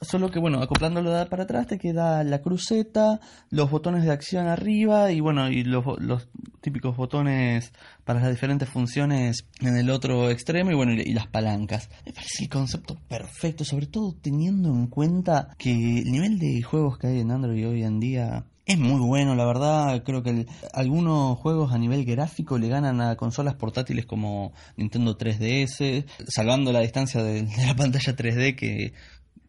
Solo 0.02 0.30
que 0.30 0.40
bueno, 0.40 0.62
acoplándolo 0.62 1.12
para 1.28 1.44
atrás 1.44 1.66
te 1.66 1.80
queda 1.80 2.24
la 2.24 2.42
cruceta, 2.42 3.20
los 3.50 3.72
botones 3.72 4.04
de 4.04 4.12
acción 4.12 4.46
arriba 4.48 5.12
y 5.12 5.22
bueno, 5.22 5.50
y 5.50 5.64
los, 5.64 6.28
típicos 6.62 6.96
botones 6.96 7.72
para 8.04 8.20
las 8.20 8.30
diferentes 8.30 8.70
funciones 8.70 9.48
en 9.60 9.76
el 9.76 9.90
otro 9.90 10.30
extremo 10.30 10.70
y 10.70 10.76
bueno, 10.76 10.94
y, 10.94 11.14
las 11.14 11.28
palancas. 11.28 11.90
Me 12.06 12.14
parece 12.14 12.44
el 12.44 12.50
concepto 12.50 12.98
perfecto, 13.08 13.64
sobre 13.66 13.88
todo 13.88 14.14
teniendo 14.22 14.70
en 14.70 14.86
cuenta 14.86 15.56
que 15.58 15.72
el 15.72 16.12
nivel 16.12 16.38
de 16.38 16.62
juegos 16.62 17.00
que 17.00 17.08
hay 17.08 17.20
en 17.22 17.32
Android 17.32 17.68
hoy 17.68 17.84
en 17.84 18.00
día 18.00 18.46
es 18.68 18.78
muy 18.78 19.00
bueno, 19.00 19.36
la 19.36 19.46
verdad. 19.46 20.04
Creo 20.04 20.22
que 20.22 20.46
algunos 20.74 21.40
juegos 21.40 21.74
a 21.74 21.78
nivel 21.78 22.06
gráfico 22.06 22.58
le 22.58 22.68
ganan 22.68 23.02
a 23.02 23.16
consolas 23.16 23.56
portátiles 23.56 24.06
como 24.06 24.54
Nintendo 24.76 25.18
3DS, 25.18 26.06
salvando 26.28 26.72
la 26.72 26.82
distancia 26.82 27.24
de, 27.24 27.44
de 27.44 27.66
la 27.66 27.76
pantalla 27.76 28.16
3D 28.16 28.56
que 28.56 28.94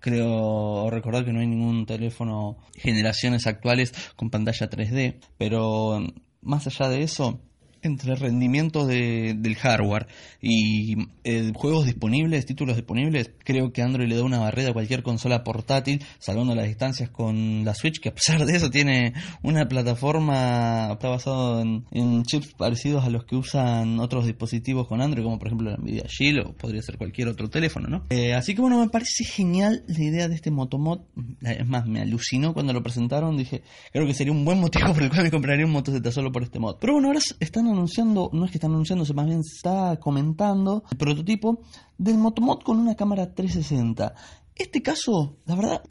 Creo 0.00 0.90
recordar 0.90 1.24
que 1.24 1.32
no 1.32 1.40
hay 1.40 1.48
ningún 1.48 1.84
teléfono 1.84 2.56
generaciones 2.76 3.46
actuales 3.46 3.92
con 4.14 4.30
pantalla 4.30 4.70
3D, 4.70 5.18
pero 5.36 6.00
más 6.40 6.66
allá 6.68 6.88
de 6.88 7.02
eso, 7.02 7.40
entre 7.82 8.12
el 8.12 8.18
rendimiento 8.18 8.86
de, 8.86 9.34
del 9.36 9.56
hardware 9.56 10.06
y 10.40 10.96
eh, 11.24 11.52
juegos 11.54 11.86
disponibles, 11.86 12.46
títulos 12.46 12.76
disponibles, 12.76 13.30
creo 13.44 13.72
que 13.72 13.82
Android 13.82 14.08
le 14.08 14.16
da 14.16 14.24
una 14.24 14.38
barrera 14.38 14.70
a 14.70 14.72
cualquier 14.72 15.02
consola 15.02 15.44
portátil, 15.44 16.04
salvando 16.18 16.54
las 16.54 16.66
distancias 16.66 17.10
con 17.10 17.64
la 17.64 17.74
Switch, 17.74 18.00
que 18.00 18.10
a 18.10 18.14
pesar 18.14 18.44
de 18.44 18.56
eso 18.56 18.70
tiene 18.70 19.14
una 19.42 19.68
plataforma, 19.68 20.90
está 20.92 21.08
basado 21.08 21.60
en, 21.60 22.22
chips 22.24 22.54
parecidos 22.54 23.04
a 23.04 23.10
los 23.10 23.24
que 23.24 23.36
usan 23.36 24.00
otros 24.00 24.26
dispositivos 24.26 24.86
con 24.86 25.00
Android, 25.00 25.24
como 25.24 25.38
por 25.38 25.48
ejemplo 25.48 25.70
la 25.70 25.76
Nvidia 25.76 26.04
Shield 26.06 26.46
o 26.46 26.52
podría 26.52 26.82
ser 26.82 26.98
cualquier 26.98 27.28
otro 27.28 27.48
teléfono, 27.48 27.88
¿no? 27.88 28.04
Eh, 28.10 28.34
así 28.34 28.54
que 28.54 28.60
bueno, 28.60 28.78
me 28.80 28.88
parece 28.88 29.24
genial 29.24 29.84
la 29.86 30.02
idea 30.02 30.28
de 30.28 30.34
este 30.34 30.50
Motomod, 30.50 31.00
es 31.42 31.66
más, 31.66 31.86
me 31.86 32.00
alucinó 32.00 32.52
cuando 32.52 32.72
lo 32.72 32.82
presentaron, 32.82 33.36
dije, 33.36 33.62
creo 33.92 34.06
que 34.06 34.14
sería 34.14 34.32
un 34.32 34.44
buen 34.44 34.60
motivo 34.60 34.92
por 34.92 35.02
el 35.02 35.10
cual 35.10 35.24
me 35.24 35.30
compraría 35.30 35.64
un 35.64 35.72
Moto 35.72 35.92
Z 35.92 36.12
solo 36.12 36.32
por 36.32 36.42
este 36.42 36.58
mod. 36.58 36.76
Pero 36.80 36.94
bueno, 36.94 37.08
ahora 37.08 37.20
están 37.40 37.67
anunciando, 37.70 38.30
no 38.32 38.44
es 38.44 38.50
que 38.50 38.58
están 38.58 38.72
anunciando, 38.72 39.04
más 39.14 39.26
bien 39.26 39.40
está 39.40 39.98
comentando 39.98 40.84
el 40.90 40.96
prototipo 40.96 41.60
del 41.96 42.18
Motomod 42.18 42.62
con 42.62 42.78
una 42.78 42.94
cámara 42.94 43.34
360. 43.34 44.14
Este 44.54 44.82
caso, 44.82 45.36
la 45.46 45.54
verdad, 45.54 45.82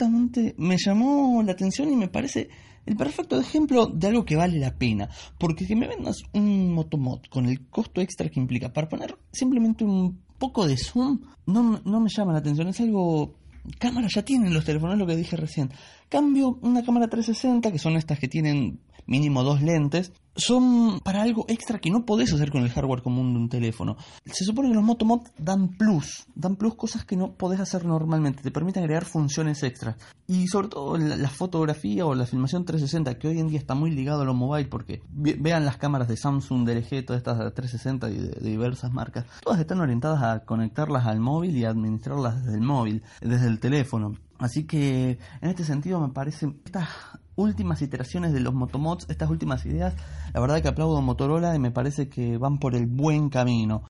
me 0.58 0.76
llamó 0.78 1.42
la 1.42 1.54
atención 1.54 1.90
y 1.92 1.96
me 1.96 2.10
parece 2.10 2.50
el 2.86 2.96
perfecto 2.96 3.40
ejemplo 3.40 3.88
de 3.88 4.08
algo 4.08 4.26
que 4.26 4.36
vale 4.36 4.60
la 4.60 4.78
pena. 4.78 5.10
Porque 5.38 5.66
si 5.66 5.76
me 5.76 5.88
vendas 5.88 6.18
un 6.34 6.74
motomod 6.74 7.22
con 7.30 7.46
el 7.46 7.68
costo 7.70 8.02
extra 8.02 8.30
que 8.30 8.40
implica 8.40 8.74
para 8.74 8.90
poner 8.90 9.18
simplemente 9.32 9.84
un 9.84 10.22
poco 10.38 10.68
de 10.68 10.78
zoom, 10.78 11.20
no, 11.46 11.82
no 11.84 12.00
me 12.00 12.10
llama 12.10 12.34
la 12.34 12.40
atención. 12.40 12.68
Es 12.68 12.80
algo 12.82 13.36
cámara 13.80 14.08
ya 14.14 14.24
tienen 14.24 14.54
los 14.54 14.66
teléfonos, 14.66 14.98
lo 14.98 15.06
que 15.06 15.16
dije 15.16 15.36
recién. 15.36 15.70
Cambio 16.10 16.58
una 16.62 16.84
cámara 16.84 17.08
360, 17.08 17.72
que 17.72 17.80
son 17.80 17.98
estas 17.98 18.20
que 18.20 18.28
tienen 18.28 18.80
mínimo 19.06 19.44
dos 19.44 19.62
lentes, 19.62 20.12
son 20.38 21.00
para 21.00 21.24
algo 21.24 21.46
extra 21.48 21.80
que 21.80 21.90
no 21.90 22.06
podés 22.06 22.32
hacer 22.32 22.52
con 22.52 22.64
el 22.64 22.70
hardware 22.70 23.02
común 23.02 23.34
de 23.34 23.40
un 23.40 23.50
teléfono. 23.50 23.98
Se 24.26 24.46
supone 24.46 24.70
que 24.70 24.76
los 24.76 24.84
Motomod 24.84 25.28
dan 25.38 25.70
plus, 25.70 26.26
dan 26.36 26.56
plus 26.56 26.76
cosas 26.76 27.06
que 27.06 27.18
no 27.18 27.34
podés 27.34 27.60
hacer 27.60 27.86
normalmente, 27.86 28.44
te 28.44 28.52
permiten 28.52 28.84
agregar 28.84 29.06
funciones 29.06 29.64
extras. 29.64 29.98
Y 30.28 30.48
sobre 30.48 30.68
todo 30.68 30.98
la, 30.98 31.30
fotografía 31.30 32.06
o 32.06 32.14
la 32.14 32.26
filmación 32.26 32.66
360, 32.66 33.18
que 33.18 33.28
hoy 33.28 33.40
en 33.40 33.48
día 33.48 33.60
está 33.60 33.74
muy 33.76 33.92
ligado 33.92 34.22
a 34.22 34.26
lo 34.26 34.34
mobile, 34.34 34.68
porque 34.68 35.02
vean 35.10 35.66
las 35.66 35.78
cámaras 35.78 36.08
de 36.08 36.18
Samsung, 36.18 36.66
de 36.66 36.76
LG, 36.76 37.06
todas 37.06 37.20
estas 37.20 37.38
360 37.54 38.10
y 38.10 38.18
de, 38.18 38.50
diversas 38.50 38.92
marcas, 38.92 39.26
todas 39.44 39.60
están 39.60 39.80
orientadas 39.80 40.22
a 40.22 40.46
conectarlas 40.46 41.06
al 41.06 41.20
móvil 41.20 41.56
y 41.58 41.66
administrarlas 41.66 42.44
desde 42.44 42.58
el 42.58 42.64
móvil, 42.64 43.04
desde 43.22 43.48
el 43.48 43.60
teléfono. 43.60 44.14
Así 44.40 44.66
que 44.66 45.18
en 45.42 45.50
este 45.50 45.64
sentido 45.64 46.00
me 46.00 46.10
parecen 46.10 46.62
estas 46.66 46.90
últimas 47.36 47.82
iteraciones 47.82 48.34
de 48.34 48.40
los 48.40 48.54
motomods, 48.54 49.10
estas 49.10 49.30
últimas 49.30 49.66
ideas, 49.66 49.94
la 50.34 50.40
verdad 50.40 50.62
que 50.62 50.68
aplaudo 50.68 50.98
a 50.98 51.02
Motorola 51.02 51.56
y 51.56 51.60
me 51.60 51.72
parece 51.72 52.10
que 52.10 52.38
van 52.38 52.60
por 52.60 52.76
el 52.76 52.86
buen 52.88 53.30
camino. 53.30 53.84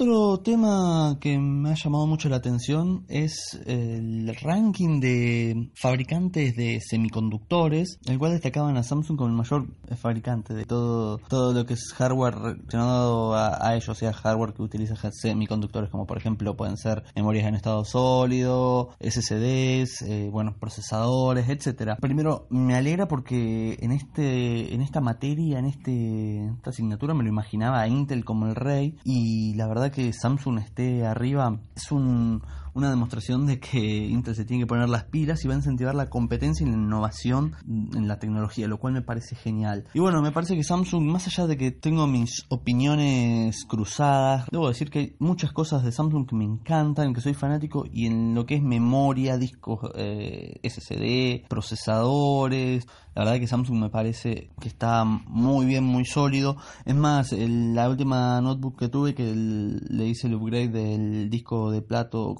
Otro 0.00 0.38
tema 0.38 1.18
que 1.20 1.40
me 1.40 1.72
ha 1.72 1.74
llamado 1.74 2.06
mucho 2.06 2.28
la 2.28 2.36
atención 2.36 3.04
es 3.08 3.58
el 3.66 4.32
ranking 4.40 5.00
de 5.00 5.72
fabricantes 5.74 6.54
de 6.54 6.80
semiconductores, 6.80 7.98
el 8.06 8.16
cual 8.16 8.30
destacaban 8.30 8.76
a 8.76 8.84
Samsung 8.84 9.18
como 9.18 9.30
el 9.30 9.34
mayor 9.34 9.66
fabricante 10.00 10.54
de 10.54 10.66
todo, 10.66 11.18
todo 11.18 11.52
lo 11.52 11.66
que 11.66 11.74
es 11.74 11.92
hardware 11.94 12.36
relacionado 12.36 13.34
a, 13.34 13.74
ellos, 13.74 13.88
o 13.88 13.94
sea, 13.96 14.12
hardware 14.12 14.52
que 14.52 14.62
utiliza 14.62 14.94
semiconductores, 15.10 15.90
como 15.90 16.06
por 16.06 16.16
ejemplo 16.16 16.56
pueden 16.56 16.76
ser 16.76 17.02
memorias 17.16 17.48
en 17.48 17.56
estado 17.56 17.84
sólido, 17.84 18.90
SSDs, 19.00 20.02
eh, 20.02 20.28
buenos 20.30 20.54
procesadores, 20.54 21.48
etcétera. 21.48 21.96
Primero, 21.96 22.46
me 22.50 22.76
alegra 22.76 23.08
porque 23.08 23.76
en 23.80 23.90
este, 23.90 24.72
en 24.72 24.80
esta 24.80 25.00
materia, 25.00 25.58
en 25.58 25.64
este, 25.64 26.46
esta 26.54 26.70
asignatura, 26.70 27.14
me 27.14 27.24
lo 27.24 27.30
imaginaba 27.30 27.80
a 27.80 27.88
Intel 27.88 28.24
como 28.24 28.46
el 28.46 28.54
rey, 28.54 28.96
y 29.02 29.54
la 29.56 29.66
verdad 29.66 29.87
que 29.90 30.12
Samsung 30.12 30.58
esté 30.58 31.06
arriba 31.06 31.58
es 31.76 31.90
un, 31.92 32.42
una 32.74 32.90
demostración 32.90 33.46
de 33.46 33.60
que 33.60 33.78
Intel 33.78 34.34
se 34.34 34.44
tiene 34.44 34.62
que 34.62 34.66
poner 34.66 34.88
las 34.88 35.04
pilas 35.04 35.44
y 35.44 35.48
va 35.48 35.54
a 35.54 35.58
incentivar 35.58 35.94
la 35.94 36.08
competencia 36.08 36.66
y 36.66 36.70
la 36.70 36.76
innovación 36.76 37.54
en 37.66 38.08
la 38.08 38.18
tecnología, 38.18 38.68
lo 38.68 38.78
cual 38.78 38.92
me 38.92 39.02
parece 39.02 39.36
genial. 39.36 39.84
Y 39.94 40.00
bueno, 40.00 40.22
me 40.22 40.32
parece 40.32 40.56
que 40.56 40.64
Samsung, 40.64 41.04
más 41.04 41.26
allá 41.26 41.46
de 41.46 41.56
que 41.56 41.70
tengo 41.70 42.06
mis 42.06 42.44
opiniones 42.48 43.64
cruzadas, 43.66 44.46
debo 44.50 44.68
decir 44.68 44.90
que 44.90 44.98
hay 44.98 45.16
muchas 45.18 45.52
cosas 45.52 45.82
de 45.84 45.92
Samsung 45.92 46.26
que 46.28 46.36
me 46.36 46.44
encantan, 46.44 47.14
que 47.14 47.20
soy 47.20 47.34
fanático, 47.34 47.84
y 47.90 48.06
en 48.06 48.34
lo 48.34 48.46
que 48.46 48.56
es 48.56 48.62
memoria, 48.62 49.36
discos 49.36 49.90
eh, 49.94 50.60
SSD, 50.62 51.48
procesadores, 51.48 52.86
la 53.18 53.24
verdad 53.24 53.40
que 53.40 53.48
Samsung 53.48 53.80
me 53.80 53.90
parece 53.90 54.50
que 54.60 54.68
está 54.68 55.04
muy 55.04 55.66
bien, 55.66 55.82
muy 55.82 56.04
sólido. 56.04 56.56
Es 56.84 56.94
más, 56.94 57.32
la 57.32 57.88
última 57.88 58.40
notebook 58.40 58.78
que 58.78 58.88
tuve 58.88 59.12
que 59.12 59.34
le 59.34 60.06
hice 60.06 60.28
el 60.28 60.34
upgrade 60.36 60.68
del 60.68 61.28
disco 61.28 61.72
de 61.72 61.82
plato 61.82 62.36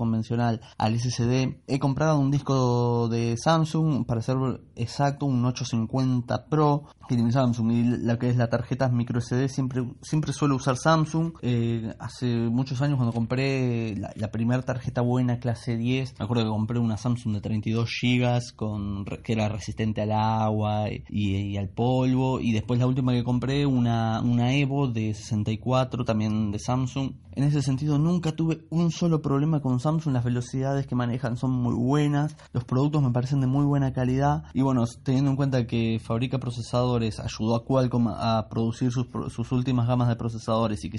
al 0.78 0.98
SSD, 0.98 1.60
he 1.66 1.78
comprado 1.78 2.18
un 2.18 2.30
disco 2.30 3.08
de 3.08 3.36
Samsung, 3.36 4.06
para 4.06 4.22
ser 4.22 4.36
exacto, 4.76 5.26
un 5.26 5.44
850 5.44 6.46
Pro 6.46 6.84
que 7.08 7.16
tiene 7.16 7.32
Samsung 7.32 7.72
y 7.72 7.82
la 7.84 8.18
que 8.18 8.28
es 8.28 8.36
la 8.36 8.48
tarjeta 8.48 8.88
micro 8.88 9.20
SD 9.20 9.48
siempre, 9.48 9.82
siempre 10.02 10.32
suelo 10.32 10.56
usar 10.56 10.76
Samsung. 10.76 11.32
Eh, 11.42 11.94
hace 11.98 12.26
muchos 12.26 12.82
años 12.82 12.96
cuando 12.96 13.14
compré 13.14 13.96
la, 13.96 14.30
primera 14.30 14.62
tarjeta 14.62 15.00
buena 15.00 15.40
clase 15.40 15.76
10, 15.76 16.18
me 16.18 16.24
acuerdo 16.24 16.44
que 16.44 16.50
compré 16.50 16.78
una 16.78 16.98
Samsung 16.98 17.34
de 17.34 17.40
32 17.40 17.90
GB 18.02 18.54
con, 18.54 19.04
que 19.04 19.32
era 19.32 19.48
resistente 19.48 20.02
al 20.02 20.12
agua 20.12 20.86
y, 21.08 21.56
al 21.56 21.70
polvo. 21.70 22.40
Y 22.40 22.52
después 22.52 22.78
la 22.78 22.86
última 22.86 23.12
que 23.12 23.24
compré, 23.24 23.64
una, 23.64 24.20
una 24.20 24.54
Evo 24.54 24.88
de 24.88 25.14
64, 25.14 26.04
también 26.04 26.50
de 26.50 26.58
Samsung. 26.58 27.12
En 27.38 27.44
ese 27.44 27.62
sentido 27.62 28.00
nunca 28.00 28.32
tuve 28.32 28.66
un 28.68 28.90
solo 28.90 29.22
problema 29.22 29.60
con 29.60 29.78
Samsung, 29.78 30.12
las 30.12 30.24
velocidades 30.24 30.88
que 30.88 30.96
manejan 30.96 31.36
son 31.36 31.52
muy 31.52 31.72
buenas, 31.72 32.36
los 32.52 32.64
productos 32.64 33.00
me 33.00 33.12
parecen 33.12 33.40
de 33.40 33.46
muy 33.46 33.64
buena 33.64 33.92
calidad. 33.92 34.42
Y 34.54 34.62
bueno, 34.62 34.82
teniendo 35.04 35.30
en 35.30 35.36
cuenta 35.36 35.64
que 35.64 36.00
fabrica 36.02 36.40
procesadores, 36.40 37.20
ayudó 37.20 37.54
a 37.54 37.64
Qualcomm 37.64 38.08
a 38.08 38.48
producir 38.50 38.90
sus, 38.90 39.06
sus 39.28 39.52
últimas 39.52 39.86
gamas 39.86 40.08
de 40.08 40.16
procesadores 40.16 40.84
y 40.84 40.90
que 40.90 40.98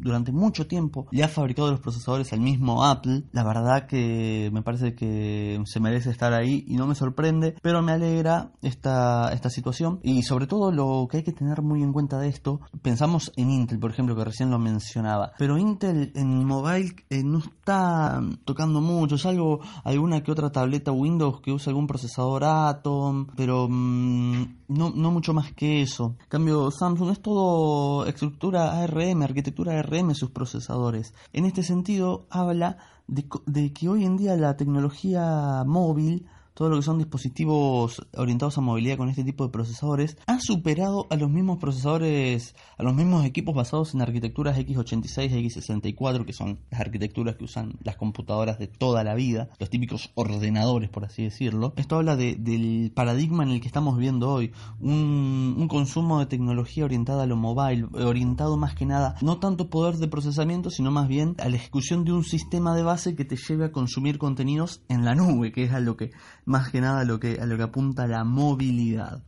durante 0.00 0.32
mucho 0.32 0.66
tiempo 0.66 1.06
le 1.12 1.24
ha 1.24 1.28
fabricado 1.28 1.70
los 1.70 1.80
procesadores 1.80 2.34
al 2.34 2.40
mismo 2.40 2.84
Apple, 2.84 3.22
la 3.32 3.42
verdad 3.42 3.86
que 3.86 4.50
me 4.52 4.60
parece 4.60 4.94
que 4.94 5.62
se 5.64 5.80
merece 5.80 6.10
estar 6.10 6.34
ahí 6.34 6.62
y 6.68 6.76
no 6.76 6.86
me 6.86 6.94
sorprende, 6.94 7.56
pero 7.62 7.80
me 7.80 7.92
alegra 7.92 8.52
esta 8.60 9.32
esta, 9.32 9.48
situación. 9.48 9.98
Y 10.02 10.24
sobre 10.24 10.46
todo 10.46 10.72
lo 10.72 11.08
que 11.10 11.16
hay 11.16 11.22
que 11.22 11.32
tener 11.32 11.62
muy 11.62 11.82
en 11.82 11.94
cuenta 11.94 12.18
de 12.18 12.28
esto, 12.28 12.60
pensamos 12.82 13.32
en 13.36 13.50
Intel, 13.50 13.78
por 13.78 13.92
ejemplo, 13.92 14.14
que 14.14 14.24
recién 14.24 14.50
lo 14.50 14.58
mencionaba. 14.58 15.32
Pero 15.38 15.56
Intel 15.56 15.69
en 15.82 16.44
mobile 16.44 16.96
eh, 17.10 17.22
no 17.22 17.38
está 17.38 18.20
tocando 18.44 18.80
mucho, 18.80 19.18
salvo 19.18 19.60
alguna 19.84 20.22
que 20.22 20.32
otra 20.32 20.50
tableta 20.50 20.92
Windows 20.92 21.40
que 21.40 21.52
usa 21.52 21.70
algún 21.70 21.86
procesador 21.86 22.44
Atom, 22.44 23.26
pero 23.36 23.68
mm, 23.68 24.56
no, 24.68 24.90
no 24.90 25.10
mucho 25.10 25.32
más 25.34 25.52
que 25.52 25.82
eso. 25.82 26.16
En 26.20 26.28
cambio, 26.28 26.70
Samsung 26.70 27.10
es 27.10 27.20
todo 27.20 28.06
estructura 28.06 28.80
ARM, 28.82 29.22
arquitectura 29.22 29.78
ARM 29.78 30.14
sus 30.14 30.30
procesadores. 30.30 31.14
En 31.32 31.44
este 31.44 31.62
sentido, 31.62 32.26
habla 32.30 32.78
de 33.06 33.72
que 33.72 33.88
hoy 33.88 34.04
en 34.04 34.16
día 34.16 34.36
la 34.36 34.56
tecnología 34.56 35.64
móvil 35.66 36.26
todo 36.54 36.68
lo 36.68 36.76
que 36.76 36.82
son 36.82 36.98
dispositivos 36.98 38.06
orientados 38.16 38.58
a 38.58 38.60
movilidad 38.60 38.96
con 38.96 39.08
este 39.08 39.24
tipo 39.24 39.44
de 39.44 39.50
procesadores, 39.50 40.16
ha 40.26 40.40
superado 40.40 41.06
a 41.10 41.16
los 41.16 41.30
mismos 41.30 41.58
procesadores, 41.58 42.54
a 42.78 42.82
los 42.82 42.94
mismos 42.94 43.24
equipos 43.24 43.54
basados 43.54 43.94
en 43.94 44.02
arquitecturas 44.02 44.58
x86, 44.58 45.30
x64, 45.30 46.24
que 46.24 46.32
son 46.32 46.60
las 46.70 46.80
arquitecturas 46.80 47.36
que 47.36 47.44
usan 47.44 47.74
las 47.82 47.96
computadoras 47.96 48.58
de 48.58 48.66
toda 48.66 49.04
la 49.04 49.14
vida, 49.14 49.50
los 49.58 49.70
típicos 49.70 50.10
ordenadores, 50.14 50.90
por 50.90 51.04
así 51.04 51.22
decirlo. 51.22 51.72
Esto 51.76 51.96
habla 51.96 52.16
del 52.16 52.92
paradigma 52.94 53.42
en 53.42 53.50
el 53.50 53.60
que 53.60 53.66
estamos 53.66 53.96
viviendo 53.96 54.30
hoy, 54.30 54.52
un, 54.80 55.68
consumo 55.70 56.18
de 56.18 56.26
tecnología 56.26 56.84
orientada 56.84 57.22
a 57.22 57.26
lo 57.26 57.36
mobile, 57.36 57.86
orientado 57.92 58.56
más 58.56 58.74
que 58.74 58.86
nada, 58.86 59.14
no 59.22 59.38
tanto 59.38 59.70
poder 59.70 59.96
de 59.96 60.08
procesamiento, 60.08 60.70
sino 60.70 60.90
más 60.90 61.06
bien 61.06 61.36
a 61.38 61.48
la 61.48 61.56
ejecución 61.56 62.04
de 62.04 62.12
un 62.12 62.24
sistema 62.24 62.74
de 62.74 62.82
base 62.82 63.14
que 63.14 63.24
te 63.24 63.36
lleve 63.36 63.66
a 63.66 63.72
consumir 63.72 64.18
contenidos 64.18 64.82
en 64.88 65.04
la 65.04 65.14
nube, 65.14 65.52
que 65.52 65.64
es 65.64 65.72
a 65.72 65.80
que 65.96 66.10
más 66.50 66.70
que 66.70 66.80
nada 66.80 67.00
a 67.00 67.04
lo 67.04 67.20
que, 67.20 67.40
a 67.40 67.46
lo 67.46 67.56
que 67.56 67.62
apunta 67.62 68.06
la 68.06 68.24
movilidad. 68.24 69.22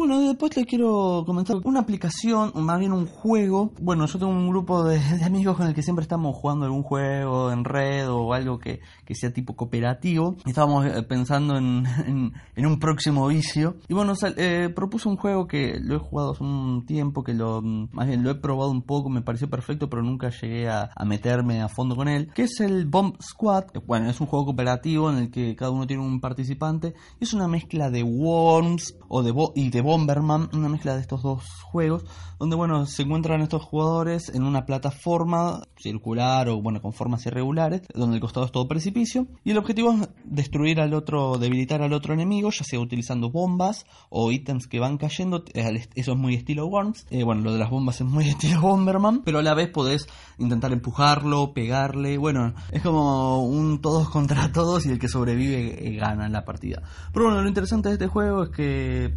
Bueno, 0.00 0.18
después 0.18 0.56
les 0.56 0.64
quiero 0.64 1.24
comentar 1.26 1.58
una 1.62 1.80
aplicación, 1.80 2.52
más 2.54 2.78
bien 2.78 2.94
un 2.94 3.04
juego. 3.04 3.70
Bueno, 3.82 4.06
yo 4.06 4.18
tengo 4.18 4.32
un 4.32 4.48
grupo 4.48 4.82
de, 4.82 4.98
amigos 5.22 5.58
con 5.58 5.66
el 5.66 5.74
que 5.74 5.82
siempre 5.82 6.04
estamos 6.04 6.34
jugando 6.34 6.64
algún 6.64 6.82
juego 6.82 7.52
en 7.52 7.66
red 7.66 8.08
o 8.08 8.32
algo 8.32 8.58
que, 8.58 8.80
sea 9.10 9.30
tipo 9.30 9.56
cooperativo. 9.56 10.36
Estábamos 10.46 10.86
eh, 10.86 11.02
pensando 11.02 11.58
en, 11.58 11.84
en, 12.56 12.66
un 12.66 12.78
próximo 12.78 13.28
vicio. 13.28 13.76
Y 13.88 13.92
bueno, 13.92 14.14
eh, 14.38 14.70
propuse 14.74 15.06
un 15.06 15.18
juego 15.18 15.46
que 15.46 15.78
lo 15.78 15.96
he 15.96 15.98
jugado 15.98 16.32
hace 16.32 16.44
un 16.44 16.86
tiempo, 16.86 17.22
que 17.22 17.34
lo, 17.34 17.60
más 17.60 18.06
bien 18.06 18.22
lo 18.22 18.30
he 18.30 18.36
probado 18.36 18.70
un 18.70 18.80
poco, 18.80 19.10
me 19.10 19.20
pareció 19.20 19.50
perfecto, 19.50 19.90
pero 19.90 20.02
nunca 20.02 20.30
llegué 20.30 20.70
a, 20.70 20.88
meterme 21.04 21.60
a 21.60 21.68
fondo 21.68 21.94
con 21.94 22.08
él. 22.08 22.30
Que 22.34 22.44
es 22.44 22.58
el 22.60 22.86
Bomb 22.86 23.20
Squad. 23.20 23.64
Bueno, 23.86 24.08
es 24.08 24.18
un 24.18 24.28
juego 24.28 24.46
cooperativo 24.46 25.10
en 25.10 25.18
el 25.18 25.30
que 25.30 25.54
cada 25.56 25.72
uno 25.72 25.86
tiene 25.86 26.02
un 26.02 26.22
participante. 26.22 26.94
Es 27.20 27.34
una 27.34 27.48
mezcla 27.48 27.90
de 27.90 28.02
Worms 28.02 28.96
o 29.08 29.22
de, 29.22 29.34
y 29.56 29.68
de 29.68 29.89
Bomberman, 29.90 30.50
una 30.52 30.68
mezcla 30.68 30.94
de 30.94 31.00
estos 31.00 31.20
dos 31.20 31.42
juegos, 31.64 32.04
donde 32.38 32.54
bueno, 32.54 32.86
se 32.86 33.02
encuentran 33.02 33.40
estos 33.40 33.64
jugadores 33.64 34.28
en 34.28 34.44
una 34.44 34.64
plataforma 34.64 35.64
circular 35.76 36.48
o 36.48 36.62
bueno, 36.62 36.80
con 36.80 36.92
formas 36.92 37.26
irregulares, 37.26 37.82
donde 37.92 38.14
el 38.14 38.20
costado 38.20 38.46
es 38.46 38.52
todo 38.52 38.68
precipicio, 38.68 39.26
y 39.42 39.50
el 39.50 39.58
objetivo 39.58 39.92
es 39.92 40.08
destruir 40.22 40.80
al 40.80 40.94
otro, 40.94 41.38
debilitar 41.38 41.82
al 41.82 41.92
otro 41.92 42.14
enemigo, 42.14 42.50
ya 42.52 42.62
sea 42.62 42.78
utilizando 42.78 43.30
bombas 43.30 43.84
o 44.10 44.30
ítems 44.30 44.68
que 44.68 44.78
van 44.78 44.96
cayendo, 44.96 45.42
eso 45.54 46.12
es 46.12 46.16
muy 46.16 46.36
estilo 46.36 46.68
Worms, 46.68 47.08
eh, 47.10 47.24
bueno, 47.24 47.42
lo 47.42 47.52
de 47.52 47.58
las 47.58 47.70
bombas 47.70 48.00
es 48.00 48.06
muy 48.06 48.28
estilo 48.28 48.60
Bomberman, 48.60 49.22
pero 49.24 49.40
a 49.40 49.42
la 49.42 49.54
vez 49.54 49.70
podés 49.70 50.06
intentar 50.38 50.72
empujarlo, 50.72 51.52
pegarle, 51.52 52.16
bueno, 52.16 52.54
es 52.70 52.80
como 52.80 53.44
un 53.44 53.80
todos 53.80 54.08
contra 54.08 54.52
todos 54.52 54.86
y 54.86 54.90
el 54.90 55.00
que 55.00 55.08
sobrevive 55.08 55.88
eh, 55.88 55.96
gana 55.96 56.28
la 56.28 56.44
partida. 56.44 56.80
Pero 57.12 57.24
bueno, 57.24 57.42
lo 57.42 57.48
interesante 57.48 57.88
de 57.88 57.94
este 57.94 58.06
juego 58.06 58.44
es 58.44 58.50
que 58.50 59.12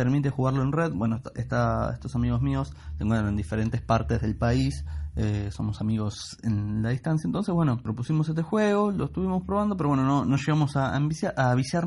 permite 0.00 0.30
jugarlo 0.30 0.62
en 0.62 0.72
red. 0.72 0.92
Bueno, 0.92 1.20
está, 1.34 1.90
estos 1.92 2.14
amigos 2.14 2.40
míos 2.40 2.72
se 2.96 3.04
encuentran 3.04 3.28
en 3.28 3.36
diferentes 3.36 3.82
partes 3.82 4.22
del 4.22 4.34
país 4.36 4.84
eh, 5.16 5.50
somos 5.50 5.80
amigos 5.80 6.38
en 6.42 6.82
la 6.82 6.90
distancia. 6.90 7.26
Entonces, 7.26 7.54
bueno, 7.54 7.78
propusimos 7.82 8.28
este 8.28 8.42
juego, 8.42 8.90
lo 8.90 9.06
estuvimos 9.06 9.42
probando, 9.42 9.76
pero 9.76 9.88
bueno, 9.88 10.04
no, 10.04 10.24
no 10.24 10.36
llegamos 10.36 10.76
a, 10.76 10.94
a 10.96 11.04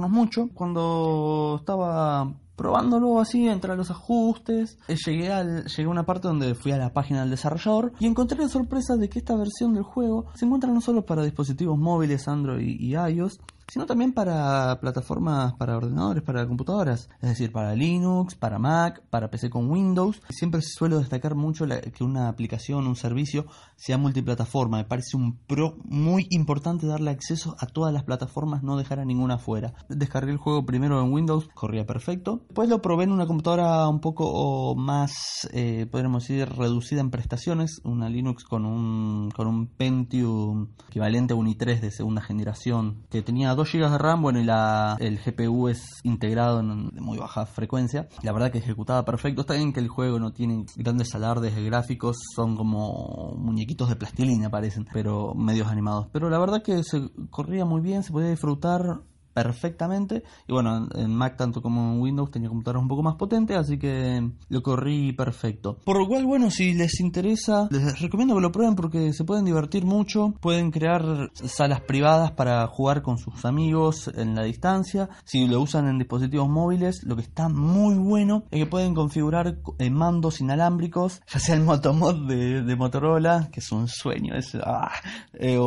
mucho. 0.07 0.49
Cuando 0.53 1.57
estaba 1.59 2.31
probándolo 2.55 3.19
así, 3.19 3.47
entre 3.47 3.75
los 3.75 3.91
ajustes, 3.91 4.77
eh, 4.87 4.95
llegué, 5.05 5.31
al, 5.31 5.65
llegué 5.65 5.87
a 5.87 5.91
una 5.91 6.05
parte 6.05 6.27
donde 6.27 6.55
fui 6.55 6.71
a 6.71 6.77
la 6.77 6.93
página 6.93 7.21
del 7.21 7.31
desarrollador 7.31 7.93
y 7.99 8.05
encontré 8.05 8.37
la 8.39 8.49
sorpresa 8.49 8.95
de 8.95 9.09
que 9.09 9.19
esta 9.19 9.35
versión 9.35 9.73
del 9.73 9.83
juego 9.83 10.25
se 10.35 10.45
encuentra 10.45 10.71
no 10.71 10.81
solo 10.81 11.05
para 11.05 11.23
dispositivos 11.23 11.77
móviles, 11.77 12.27
Android 12.27 12.77
y 12.79 12.95
iOS, 12.95 13.39
sino 13.67 13.85
también 13.85 14.13
para 14.13 14.79
plataformas 14.79 15.53
para 15.53 15.77
ordenadores, 15.77 16.23
para 16.23 16.47
computadoras, 16.47 17.09
es 17.21 17.29
decir, 17.29 17.51
para 17.51 17.75
Linux, 17.75 18.35
para 18.35 18.59
Mac, 18.59 19.01
para 19.09 19.29
PC 19.29 19.49
con 19.49 19.69
Windows. 19.69 20.21
Siempre 20.29 20.61
suelo 20.61 20.99
destacar 20.99 21.35
mucho 21.35 21.65
que 21.65 22.03
una 22.03 22.27
aplicación, 22.27 22.87
un 22.87 22.95
servicio 22.95 23.45
sea 23.75 23.97
multiplataforma. 23.97 24.77
Me 24.77 24.85
parece 24.85 25.17
un 25.17 25.37
pro 25.37 25.75
muy 25.85 26.27
importante 26.29 26.87
darle 26.87 27.11
acceso 27.11 27.55
a 27.59 27.65
todas 27.65 27.93
las 27.93 28.03
plataformas, 28.03 28.63
no 28.63 28.77
dejar 28.77 28.99
a 28.99 29.05
ninguna 29.05 29.37
fuera. 29.37 29.73
Descargué 29.89 30.31
el 30.31 30.37
juego 30.37 30.65
primero 30.65 31.01
en 31.01 31.11
Windows, 31.11 31.49
corría 31.53 31.85
perfecto. 31.85 32.42
Después 32.47 32.69
lo 32.69 32.81
probé 32.81 33.05
en 33.05 33.11
una 33.11 33.25
computadora 33.25 33.87
un 33.87 33.99
poco 33.99 34.75
más, 34.75 35.47
eh, 35.53 35.87
podríamos 35.89 36.23
decir, 36.23 36.47
reducida 36.49 37.01
en 37.01 37.09
prestaciones, 37.09 37.81
una 37.83 38.09
Linux 38.09 38.43
con 38.43 38.65
un, 38.65 39.31
con 39.31 39.47
un 39.47 39.67
Pentium 39.67 40.69
equivalente 40.87 41.33
a 41.33 41.35
un 41.35 41.47
i3 41.47 41.79
de 41.79 41.91
segunda 41.91 42.21
generación 42.21 43.05
que 43.09 43.21
tenía 43.21 43.55
2 43.55 43.71
GB 43.71 43.89
de 43.89 43.97
RAM, 43.97 44.21
bueno, 44.21 44.39
y 44.39 44.43
la, 44.43 44.97
el 44.99 45.19
GPU 45.19 45.69
es 45.69 45.99
integrado 46.03 46.59
en, 46.59 46.89
de 46.89 47.01
muy 47.01 47.17
baja 47.17 47.45
frecuencia. 47.45 48.07
La 48.21 48.31
verdad 48.33 48.51
que 48.51 48.59
ejecutaba 48.59 49.03
perfecto. 49.03 49.41
Está 49.41 49.55
bien 49.55 49.73
que 49.73 49.79
el 49.79 49.87
juego 49.87 50.19
no 50.19 50.31
tiene 50.31 50.65
grandes 50.75 51.15
alardes 51.15 51.55
gráficos, 51.55 52.17
son 52.35 52.55
como 52.55 53.33
muñequitos 53.37 53.89
de 53.89 53.95
plastilina 53.95 54.49
parecen, 54.49 54.85
pero 54.93 55.33
medios 55.33 55.67
animados. 55.67 56.07
Pero 56.11 56.29
la 56.29 56.39
verdad 56.39 56.61
que 56.61 56.83
se 56.83 57.09
corría 57.29 57.65
muy 57.65 57.81
bien, 57.81 58.03
se 58.03 58.11
podía 58.11 58.29
disfrutar 58.29 59.01
perfectamente. 59.33 60.23
Y 60.47 60.53
bueno, 60.53 60.87
en 60.95 61.15
Mac 61.15 61.37
tanto 61.37 61.61
como 61.61 61.93
en 61.93 62.01
Windows 62.01 62.31
tenía 62.31 62.49
computadoras 62.49 62.81
un 62.81 62.87
poco 62.87 63.03
más 63.03 63.15
potentes, 63.15 63.57
así 63.57 63.77
que 63.77 64.31
lo 64.49 64.63
corrí 64.63 65.13
perfecto. 65.13 65.77
Por 65.83 65.99
lo 65.99 66.07
cual, 66.07 66.25
bueno, 66.25 66.51
si 66.51 66.73
les 66.73 66.99
interesa, 66.99 67.67
les 67.71 67.99
recomiendo 67.99 68.35
que 68.35 68.41
lo 68.41 68.51
prueben 68.51 68.75
porque 68.75 69.13
se 69.13 69.23
pueden 69.23 69.45
divertir 69.45 69.85
mucho. 69.85 70.33
Pueden 70.39 70.71
crear 70.71 71.31
salas 71.33 71.81
privadas 71.81 72.31
para 72.31 72.65
jugar 72.67 73.01
con 73.01 73.17
sus 73.17 73.45
amigos 73.45 74.09
en 74.15 74.35
la 74.35 74.43
distancia. 74.43 75.09
Si 75.23 75.47
lo 75.47 75.61
usan 75.61 75.87
en 75.87 75.97
dispositivos 75.97 76.49
móviles, 76.49 77.03
lo 77.03 77.15
que 77.15 77.21
está 77.21 77.49
muy 77.49 77.95
bueno 77.95 78.43
es 78.51 78.59
que 78.59 78.65
pueden 78.65 78.93
configurar 78.93 79.57
eh, 79.79 79.89
mandos 79.89 80.41
inalámbricos, 80.41 81.21
ya 81.33 81.39
sea 81.39 81.55
el 81.55 81.61
Motomod 81.61 82.27
de, 82.27 82.61
de 82.61 82.75
Motorola, 82.75 83.49
que 83.51 83.59
es 83.59 83.71
un 83.71 83.87
sueño. 83.87 84.35
Es, 84.35 84.55
ah, 84.55 84.91
eh, 85.33 85.57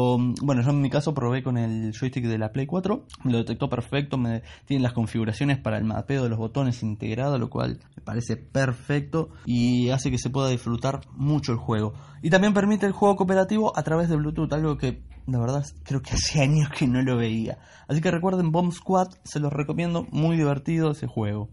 bueno, 0.42 0.62
yo 0.62 0.70
en 0.70 0.80
mi 0.80 0.90
caso 0.90 1.14
probé 1.14 1.42
con 1.42 1.56
el 1.58 1.92
joystick 1.92 2.26
de 2.26 2.38
la 2.38 2.52
Play 2.52 2.66
4. 2.66 3.04
Lo 3.24 3.44
perfecto, 3.58 4.18
me, 4.18 4.42
tiene 4.64 4.82
las 4.82 4.92
configuraciones 4.92 5.58
para 5.58 5.78
el 5.78 5.84
mapeo 5.84 6.22
de 6.22 6.28
los 6.28 6.38
botones 6.38 6.82
integrado, 6.82 7.38
lo 7.38 7.50
cual 7.50 7.80
me 7.96 8.02
parece 8.02 8.36
perfecto 8.36 9.30
y 9.44 9.90
hace 9.90 10.10
que 10.10 10.18
se 10.18 10.30
pueda 10.30 10.48
disfrutar 10.48 11.00
mucho 11.12 11.52
el 11.52 11.58
juego. 11.58 11.94
Y 12.22 12.30
también 12.30 12.54
permite 12.54 12.86
el 12.86 12.92
juego 12.92 13.16
cooperativo 13.16 13.76
a 13.76 13.82
través 13.82 14.08
de 14.08 14.16
Bluetooth, 14.16 14.52
algo 14.52 14.76
que 14.76 15.02
la 15.26 15.38
verdad 15.38 15.64
creo 15.82 16.02
que 16.02 16.14
hace 16.14 16.40
años 16.42 16.70
que 16.70 16.86
no 16.86 17.02
lo 17.02 17.16
veía. 17.16 17.58
Así 17.88 18.00
que 18.00 18.10
recuerden 18.10 18.52
Bomb 18.52 18.72
Squad, 18.72 19.08
se 19.24 19.40
los 19.40 19.52
recomiendo, 19.52 20.06
muy 20.10 20.36
divertido 20.36 20.92
ese 20.92 21.06
juego. 21.06 21.50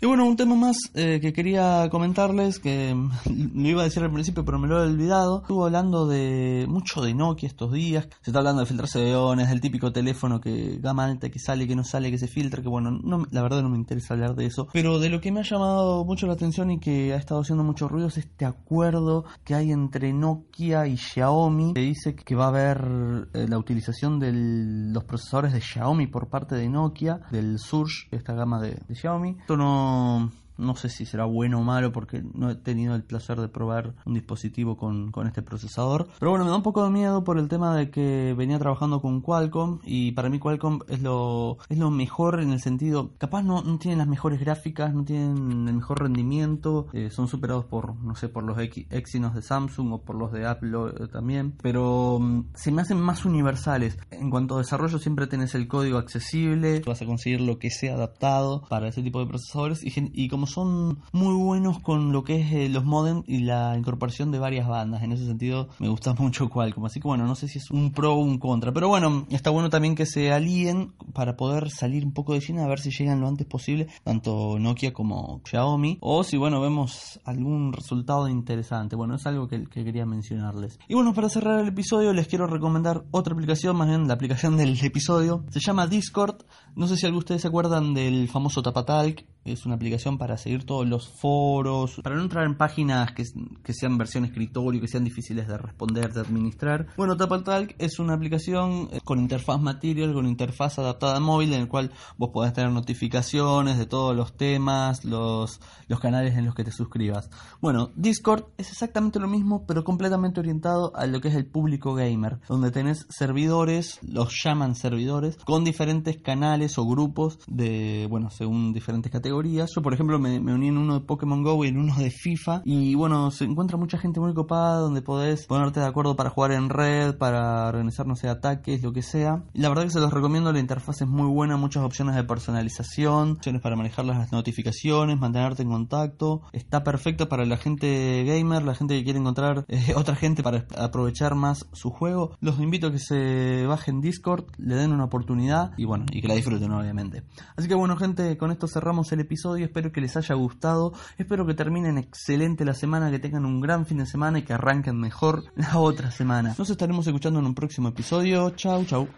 Y 0.00 0.06
bueno, 0.06 0.26
un 0.26 0.36
tema 0.36 0.54
más 0.54 0.76
eh, 0.94 1.18
que 1.20 1.32
quería 1.32 1.88
comentarles, 1.90 2.60
que 2.60 2.94
lo 3.54 3.68
iba 3.68 3.80
a 3.80 3.84
decir 3.84 4.00
al 4.04 4.12
principio, 4.12 4.44
pero 4.44 4.56
me 4.56 4.68
lo 4.68 4.78
he 4.78 4.86
olvidado. 4.86 5.40
Estuve 5.40 5.64
hablando 5.64 6.06
de 6.06 6.66
mucho 6.68 7.02
de 7.02 7.14
Nokia 7.14 7.48
estos 7.48 7.72
días. 7.72 8.08
Se 8.20 8.30
está 8.30 8.38
hablando 8.38 8.60
de 8.60 8.66
filtrarse 8.66 9.00
de 9.00 9.10
iones, 9.10 9.48
del 9.48 9.60
típico 9.60 9.90
teléfono 9.90 10.40
que 10.40 10.78
gama 10.78 11.04
alta, 11.04 11.30
que 11.30 11.40
sale, 11.40 11.66
que 11.66 11.74
no 11.74 11.82
sale, 11.82 12.12
que 12.12 12.18
se 12.18 12.28
filtra, 12.28 12.62
que 12.62 12.68
bueno, 12.68 12.92
no, 12.92 13.26
la 13.32 13.42
verdad 13.42 13.60
no 13.60 13.70
me 13.70 13.76
interesa 13.76 14.14
hablar 14.14 14.36
de 14.36 14.46
eso. 14.46 14.68
Pero 14.72 15.00
de 15.00 15.08
lo 15.08 15.20
que 15.20 15.32
me 15.32 15.40
ha 15.40 15.42
llamado 15.42 16.04
mucho 16.04 16.28
la 16.28 16.34
atención 16.34 16.70
y 16.70 16.78
que 16.78 17.12
ha 17.12 17.16
estado 17.16 17.40
haciendo 17.40 17.64
mucho 17.64 17.88
ruido 17.88 18.06
es 18.06 18.18
este 18.18 18.44
acuerdo 18.44 19.24
que 19.42 19.56
hay 19.56 19.72
entre 19.72 20.12
Nokia 20.12 20.86
y 20.86 20.96
Xiaomi. 20.96 21.74
Que 21.74 21.80
dice 21.80 22.14
que 22.14 22.36
va 22.36 22.44
a 22.44 22.48
haber 22.48 23.28
eh, 23.34 23.46
la 23.48 23.58
utilización 23.58 24.20
de 24.20 24.30
los 24.32 25.02
procesadores 25.02 25.52
de 25.54 25.60
Xiaomi 25.60 26.06
por 26.06 26.28
parte 26.28 26.54
de 26.54 26.68
Nokia, 26.68 27.22
del 27.32 27.58
Surge, 27.58 28.06
esta 28.12 28.32
gama 28.34 28.60
de 28.60 28.78
Xiaomi. 28.94 29.38
Esto 29.40 29.56
no 29.56 29.87
um 29.88 30.32
no, 30.58 30.76
sé 30.76 30.88
si 30.88 31.06
será 31.06 31.24
bueno 31.24 31.60
o 31.60 31.62
malo 31.62 31.92
porque 31.92 32.22
no 32.34 32.50
he 32.50 32.54
tenido 32.54 32.94
el 32.94 33.02
placer 33.02 33.40
de 33.40 33.48
probar 33.48 33.94
un 34.04 34.14
dispositivo 34.14 34.76
con, 34.76 35.12
este 35.26 35.42
procesador. 35.42 36.08
Pero 36.18 36.30
bueno, 36.30 36.44
me 36.44 36.50
da 36.50 36.56
un 36.56 36.62
poco 36.62 36.84
de 36.84 36.90
miedo 36.90 37.24
por 37.24 37.38
el 37.38 37.48
tema 37.48 37.74
de 37.76 37.90
que 37.90 38.34
venía 38.36 38.58
trabajando 38.58 39.00
con 39.00 39.20
Qualcomm 39.20 39.80
y 39.84 40.12
para 40.12 40.28
mí 40.28 40.38
Qualcomm 40.38 40.80
es 40.88 41.02
lo, 41.02 41.58
es 41.68 41.78
lo 41.78 41.90
mejor 41.90 42.40
en 42.40 42.50
el 42.50 42.60
sentido, 42.60 43.10
capaz 43.18 43.42
no, 43.42 43.62
no 43.62 43.78
tienen 43.78 43.98
las 43.98 44.06
mejores 44.06 44.40
gráficas, 44.40 44.94
no 44.94 45.04
tienen 45.04 45.68
el 45.68 45.74
mejor 45.74 46.00
rendimiento, 46.02 46.86
eh, 46.92 47.10
son 47.10 47.28
superados 47.28 47.64
por, 47.64 47.96
no 47.96 48.14
sé, 48.14 48.28
por 48.28 48.44
los 48.44 48.58
Exynos 48.58 49.34
de 49.34 49.42
Samsung 49.42 49.92
o 49.92 50.02
por 50.02 50.16
los 50.16 50.32
de 50.32 50.46
Apple 50.46 50.70
eh, 51.00 51.08
también, 51.08 51.54
pero 51.62 52.18
mm, 52.20 52.50
se 52.54 52.72
me 52.72 52.82
hacen 52.82 53.00
más 53.00 53.24
universales. 53.24 53.98
En 54.10 54.30
cuanto 54.30 54.56
a 54.56 54.58
desarrollo 54.58 54.98
siempre 54.98 55.26
tenés 55.26 55.54
el 55.54 55.68
código 55.68 55.98
accesible, 55.98 56.82
vas 56.86 57.02
a 57.02 57.06
conseguir 57.06 57.40
lo 57.40 57.58
que 57.58 57.70
sea 57.70 57.94
adaptado 57.94 58.62
para 58.68 58.88
ese 58.88 59.02
tipo 59.02 59.20
de 59.20 59.26
procesadores 59.26 59.80
y, 59.82 60.28
como 60.28 60.46
son 60.48 61.00
muy 61.12 61.34
buenos 61.34 61.78
con 61.80 62.12
lo 62.12 62.24
que 62.24 62.40
es 62.40 62.52
eh, 62.52 62.68
los 62.68 62.84
modem 62.84 63.22
y 63.26 63.40
la 63.40 63.76
incorporación 63.76 64.30
de 64.32 64.38
varias 64.38 64.66
bandas. 64.66 65.02
En 65.02 65.12
ese 65.12 65.26
sentido 65.26 65.68
me 65.78 65.88
gusta 65.88 66.14
mucho 66.18 66.48
Qualcomm. 66.48 66.86
Así 66.86 67.00
que 67.00 67.08
bueno, 67.08 67.26
no 67.26 67.34
sé 67.34 67.48
si 67.48 67.58
es 67.58 67.70
un 67.70 67.92
pro 67.92 68.14
o 68.14 68.18
un 68.18 68.38
contra. 68.38 68.72
Pero 68.72 68.88
bueno, 68.88 69.26
está 69.30 69.50
bueno 69.50 69.70
también 69.70 69.94
que 69.94 70.06
se 70.06 70.32
alíen 70.32 70.92
para 71.12 71.36
poder 71.36 71.70
salir 71.70 72.04
un 72.04 72.12
poco 72.12 72.34
de 72.34 72.40
China 72.40 72.64
a 72.64 72.68
ver 72.68 72.80
si 72.80 72.90
llegan 72.90 73.20
lo 73.20 73.28
antes 73.28 73.46
posible, 73.46 73.88
tanto 74.02 74.58
Nokia 74.58 74.92
como 74.92 75.40
Xiaomi. 75.44 75.98
O 76.00 76.24
si 76.24 76.36
bueno, 76.36 76.60
vemos 76.60 77.20
algún 77.24 77.72
resultado 77.72 78.28
interesante. 78.28 78.96
Bueno, 78.96 79.14
es 79.14 79.26
algo 79.26 79.48
que, 79.48 79.64
que 79.64 79.84
quería 79.84 80.06
mencionarles. 80.06 80.78
Y 80.88 80.94
bueno, 80.94 81.14
para 81.14 81.28
cerrar 81.28 81.60
el 81.60 81.68
episodio 81.68 82.12
les 82.12 82.28
quiero 82.28 82.46
recomendar 82.46 83.04
otra 83.10 83.34
aplicación, 83.34 83.76
más 83.76 83.88
bien 83.88 84.08
la 84.08 84.14
aplicación 84.14 84.56
del 84.56 84.78
episodio. 84.82 85.44
Se 85.50 85.60
llama 85.60 85.86
Discord. 85.86 86.42
No 86.74 86.86
sé 86.86 86.96
si 86.96 87.06
algunos 87.06 87.18
de 87.18 87.24
ustedes 87.24 87.42
se 87.42 87.48
acuerdan 87.48 87.94
del 87.94 88.28
famoso 88.28 88.62
Tapatalk 88.62 89.26
es 89.52 89.66
una 89.66 89.74
aplicación 89.74 90.18
para 90.18 90.36
seguir 90.38 90.64
todos 90.64 90.86
los 90.86 91.08
foros, 91.08 92.00
para 92.02 92.16
no 92.16 92.22
entrar 92.22 92.44
en 92.44 92.56
páginas 92.56 93.12
que, 93.12 93.72
sean 93.72 93.98
versión 93.98 94.24
escritorio, 94.24 94.80
que 94.80 94.88
sean 94.88 95.04
difíciles 95.04 95.46
de 95.46 95.58
responder, 95.58 96.12
de 96.12 96.20
administrar. 96.20 96.86
Bueno, 96.96 97.16
TapalTalk 97.16 97.74
es 97.78 97.98
una 97.98 98.14
aplicación 98.14 98.88
eh, 98.92 99.00
con 99.04 99.18
interfaz 99.18 99.60
Material, 99.60 100.12
con 100.12 100.26
interfaz 100.26 100.78
adaptada 100.78 101.16
a 101.16 101.20
móvil, 101.20 101.52
en 101.52 101.62
el 101.62 101.68
cual 101.68 101.92
vos 102.16 102.30
podés 102.32 102.52
tener 102.52 102.70
notificaciones 102.70 103.78
de 103.78 103.86
todos 103.86 104.16
los 104.16 104.36
temas, 104.36 105.04
los, 105.04 105.60
los 105.88 106.00
canales 106.00 106.36
en 106.36 106.46
los 106.46 106.54
que 106.54 106.64
te 106.64 106.72
suscribas. 106.72 107.30
Bueno, 107.60 107.90
Discord 107.96 108.44
es 108.56 108.70
exactamente 108.70 109.18
lo 109.18 109.28
mismo, 109.28 109.66
pero 109.66 109.84
completamente 109.84 110.40
orientado 110.40 110.94
a 110.96 111.06
lo 111.06 111.20
que 111.20 111.28
es 111.28 111.34
el 111.34 111.46
público 111.46 111.94
gamer, 111.94 112.38
donde 112.48 112.70
tenés 112.70 113.06
servidores, 113.10 113.98
los 114.02 114.32
llaman 114.42 114.74
servidores, 114.74 115.36
con 115.44 115.64
diferentes 115.64 116.16
canales 116.18 116.78
o 116.78 116.86
grupos 116.86 117.38
de, 117.46 118.06
bueno, 118.08 118.30
según 118.30 118.72
diferentes 118.72 119.10
categorías 119.10 119.48
yo, 119.74 119.82
por 119.82 119.94
ejemplo, 119.94 120.18
me, 120.18 120.27
uní 120.36 120.68
en 120.68 120.78
uno 120.78 120.94
de 120.94 121.00
Pokémon 121.00 121.42
Go 121.42 121.64
y 121.64 121.68
en 121.68 121.78
uno 121.78 121.94
de 121.96 122.10
FIFA. 122.10 122.62
Y 122.64 122.94
bueno, 122.94 123.30
se 123.30 123.44
encuentra 123.44 123.76
mucha 123.76 123.98
gente 123.98 124.20
muy 124.20 124.34
copada 124.34 124.78
donde 124.78 125.02
podés 125.02 125.46
ponerte 125.46 125.80
de 125.80 125.86
acuerdo 125.86 126.16
para 126.16 126.30
jugar 126.30 126.52
en 126.52 126.68
red, 126.68 127.16
para 127.16 127.66
organizar, 127.68 128.06
no 128.06 128.16
sé, 128.16 128.28
ataques, 128.28 128.82
lo 128.82 128.92
que 128.92 129.02
sea. 129.02 129.44
La 129.54 129.68
verdad 129.68 129.84
que 129.84 129.90
se 129.90 130.00
los 130.00 130.12
recomiendo, 130.12 130.52
la 130.52 130.60
interfaz 130.60 131.02
es 131.02 131.08
muy 131.08 131.28
buena, 131.28 131.56
muchas 131.56 131.82
opciones 131.82 132.14
de 132.14 132.24
personalización, 132.24 133.32
opciones 133.32 133.62
para 133.62 133.76
manejar 133.76 134.04
las 134.04 134.32
notificaciones, 134.32 135.18
mantenerte 135.18 135.62
en 135.62 135.70
contacto. 135.70 136.42
Está 136.52 136.84
perfecto 136.84 137.28
para 137.28 137.44
la 137.44 137.56
gente 137.56 138.24
gamer, 138.24 138.62
la 138.62 138.74
gente 138.74 138.96
que 138.98 139.04
quiere 139.04 139.18
encontrar 139.18 139.64
eh, 139.68 139.94
otra 139.96 140.14
gente 140.14 140.42
para 140.42 140.66
aprovechar 140.76 141.34
más 141.34 141.66
su 141.72 141.90
juego. 141.90 142.36
Los 142.40 142.58
invito 142.58 142.88
a 142.88 142.92
que 142.92 142.98
se 142.98 143.66
bajen 143.66 144.00
Discord, 144.00 144.46
le 144.58 144.74
den 144.76 144.92
una 144.92 145.04
oportunidad 145.04 145.72
y 145.76 145.84
bueno, 145.84 146.06
y 146.10 146.20
que 146.20 146.28
la 146.28 146.34
disfruten 146.34 146.70
obviamente. 146.72 147.24
Así 147.56 147.68
que 147.68 147.74
bueno 147.74 147.96
gente, 147.96 148.36
con 148.36 148.50
esto 148.50 148.66
cerramos 148.68 149.10
el 149.12 149.20
episodio, 149.20 149.64
espero 149.64 149.92
que 149.92 150.00
les 150.08 150.16
haya 150.16 150.34
gustado, 150.34 150.92
espero 151.18 151.46
que 151.46 151.54
terminen 151.54 151.98
excelente 151.98 152.64
la 152.64 152.74
semana, 152.74 153.10
que 153.10 153.18
tengan 153.18 153.44
un 153.44 153.60
gran 153.60 153.84
fin 153.84 153.98
de 153.98 154.06
semana 154.06 154.38
y 154.38 154.42
que 154.42 154.54
arranquen 154.54 154.98
mejor 154.98 155.44
la 155.54 155.78
otra 155.78 156.10
semana. 156.10 156.54
Nos 156.56 156.70
estaremos 156.70 157.06
escuchando 157.06 157.40
en 157.40 157.46
un 157.46 157.54
próximo 157.54 157.88
episodio, 157.88 158.50
chau 158.50 158.84
chau. 158.86 159.08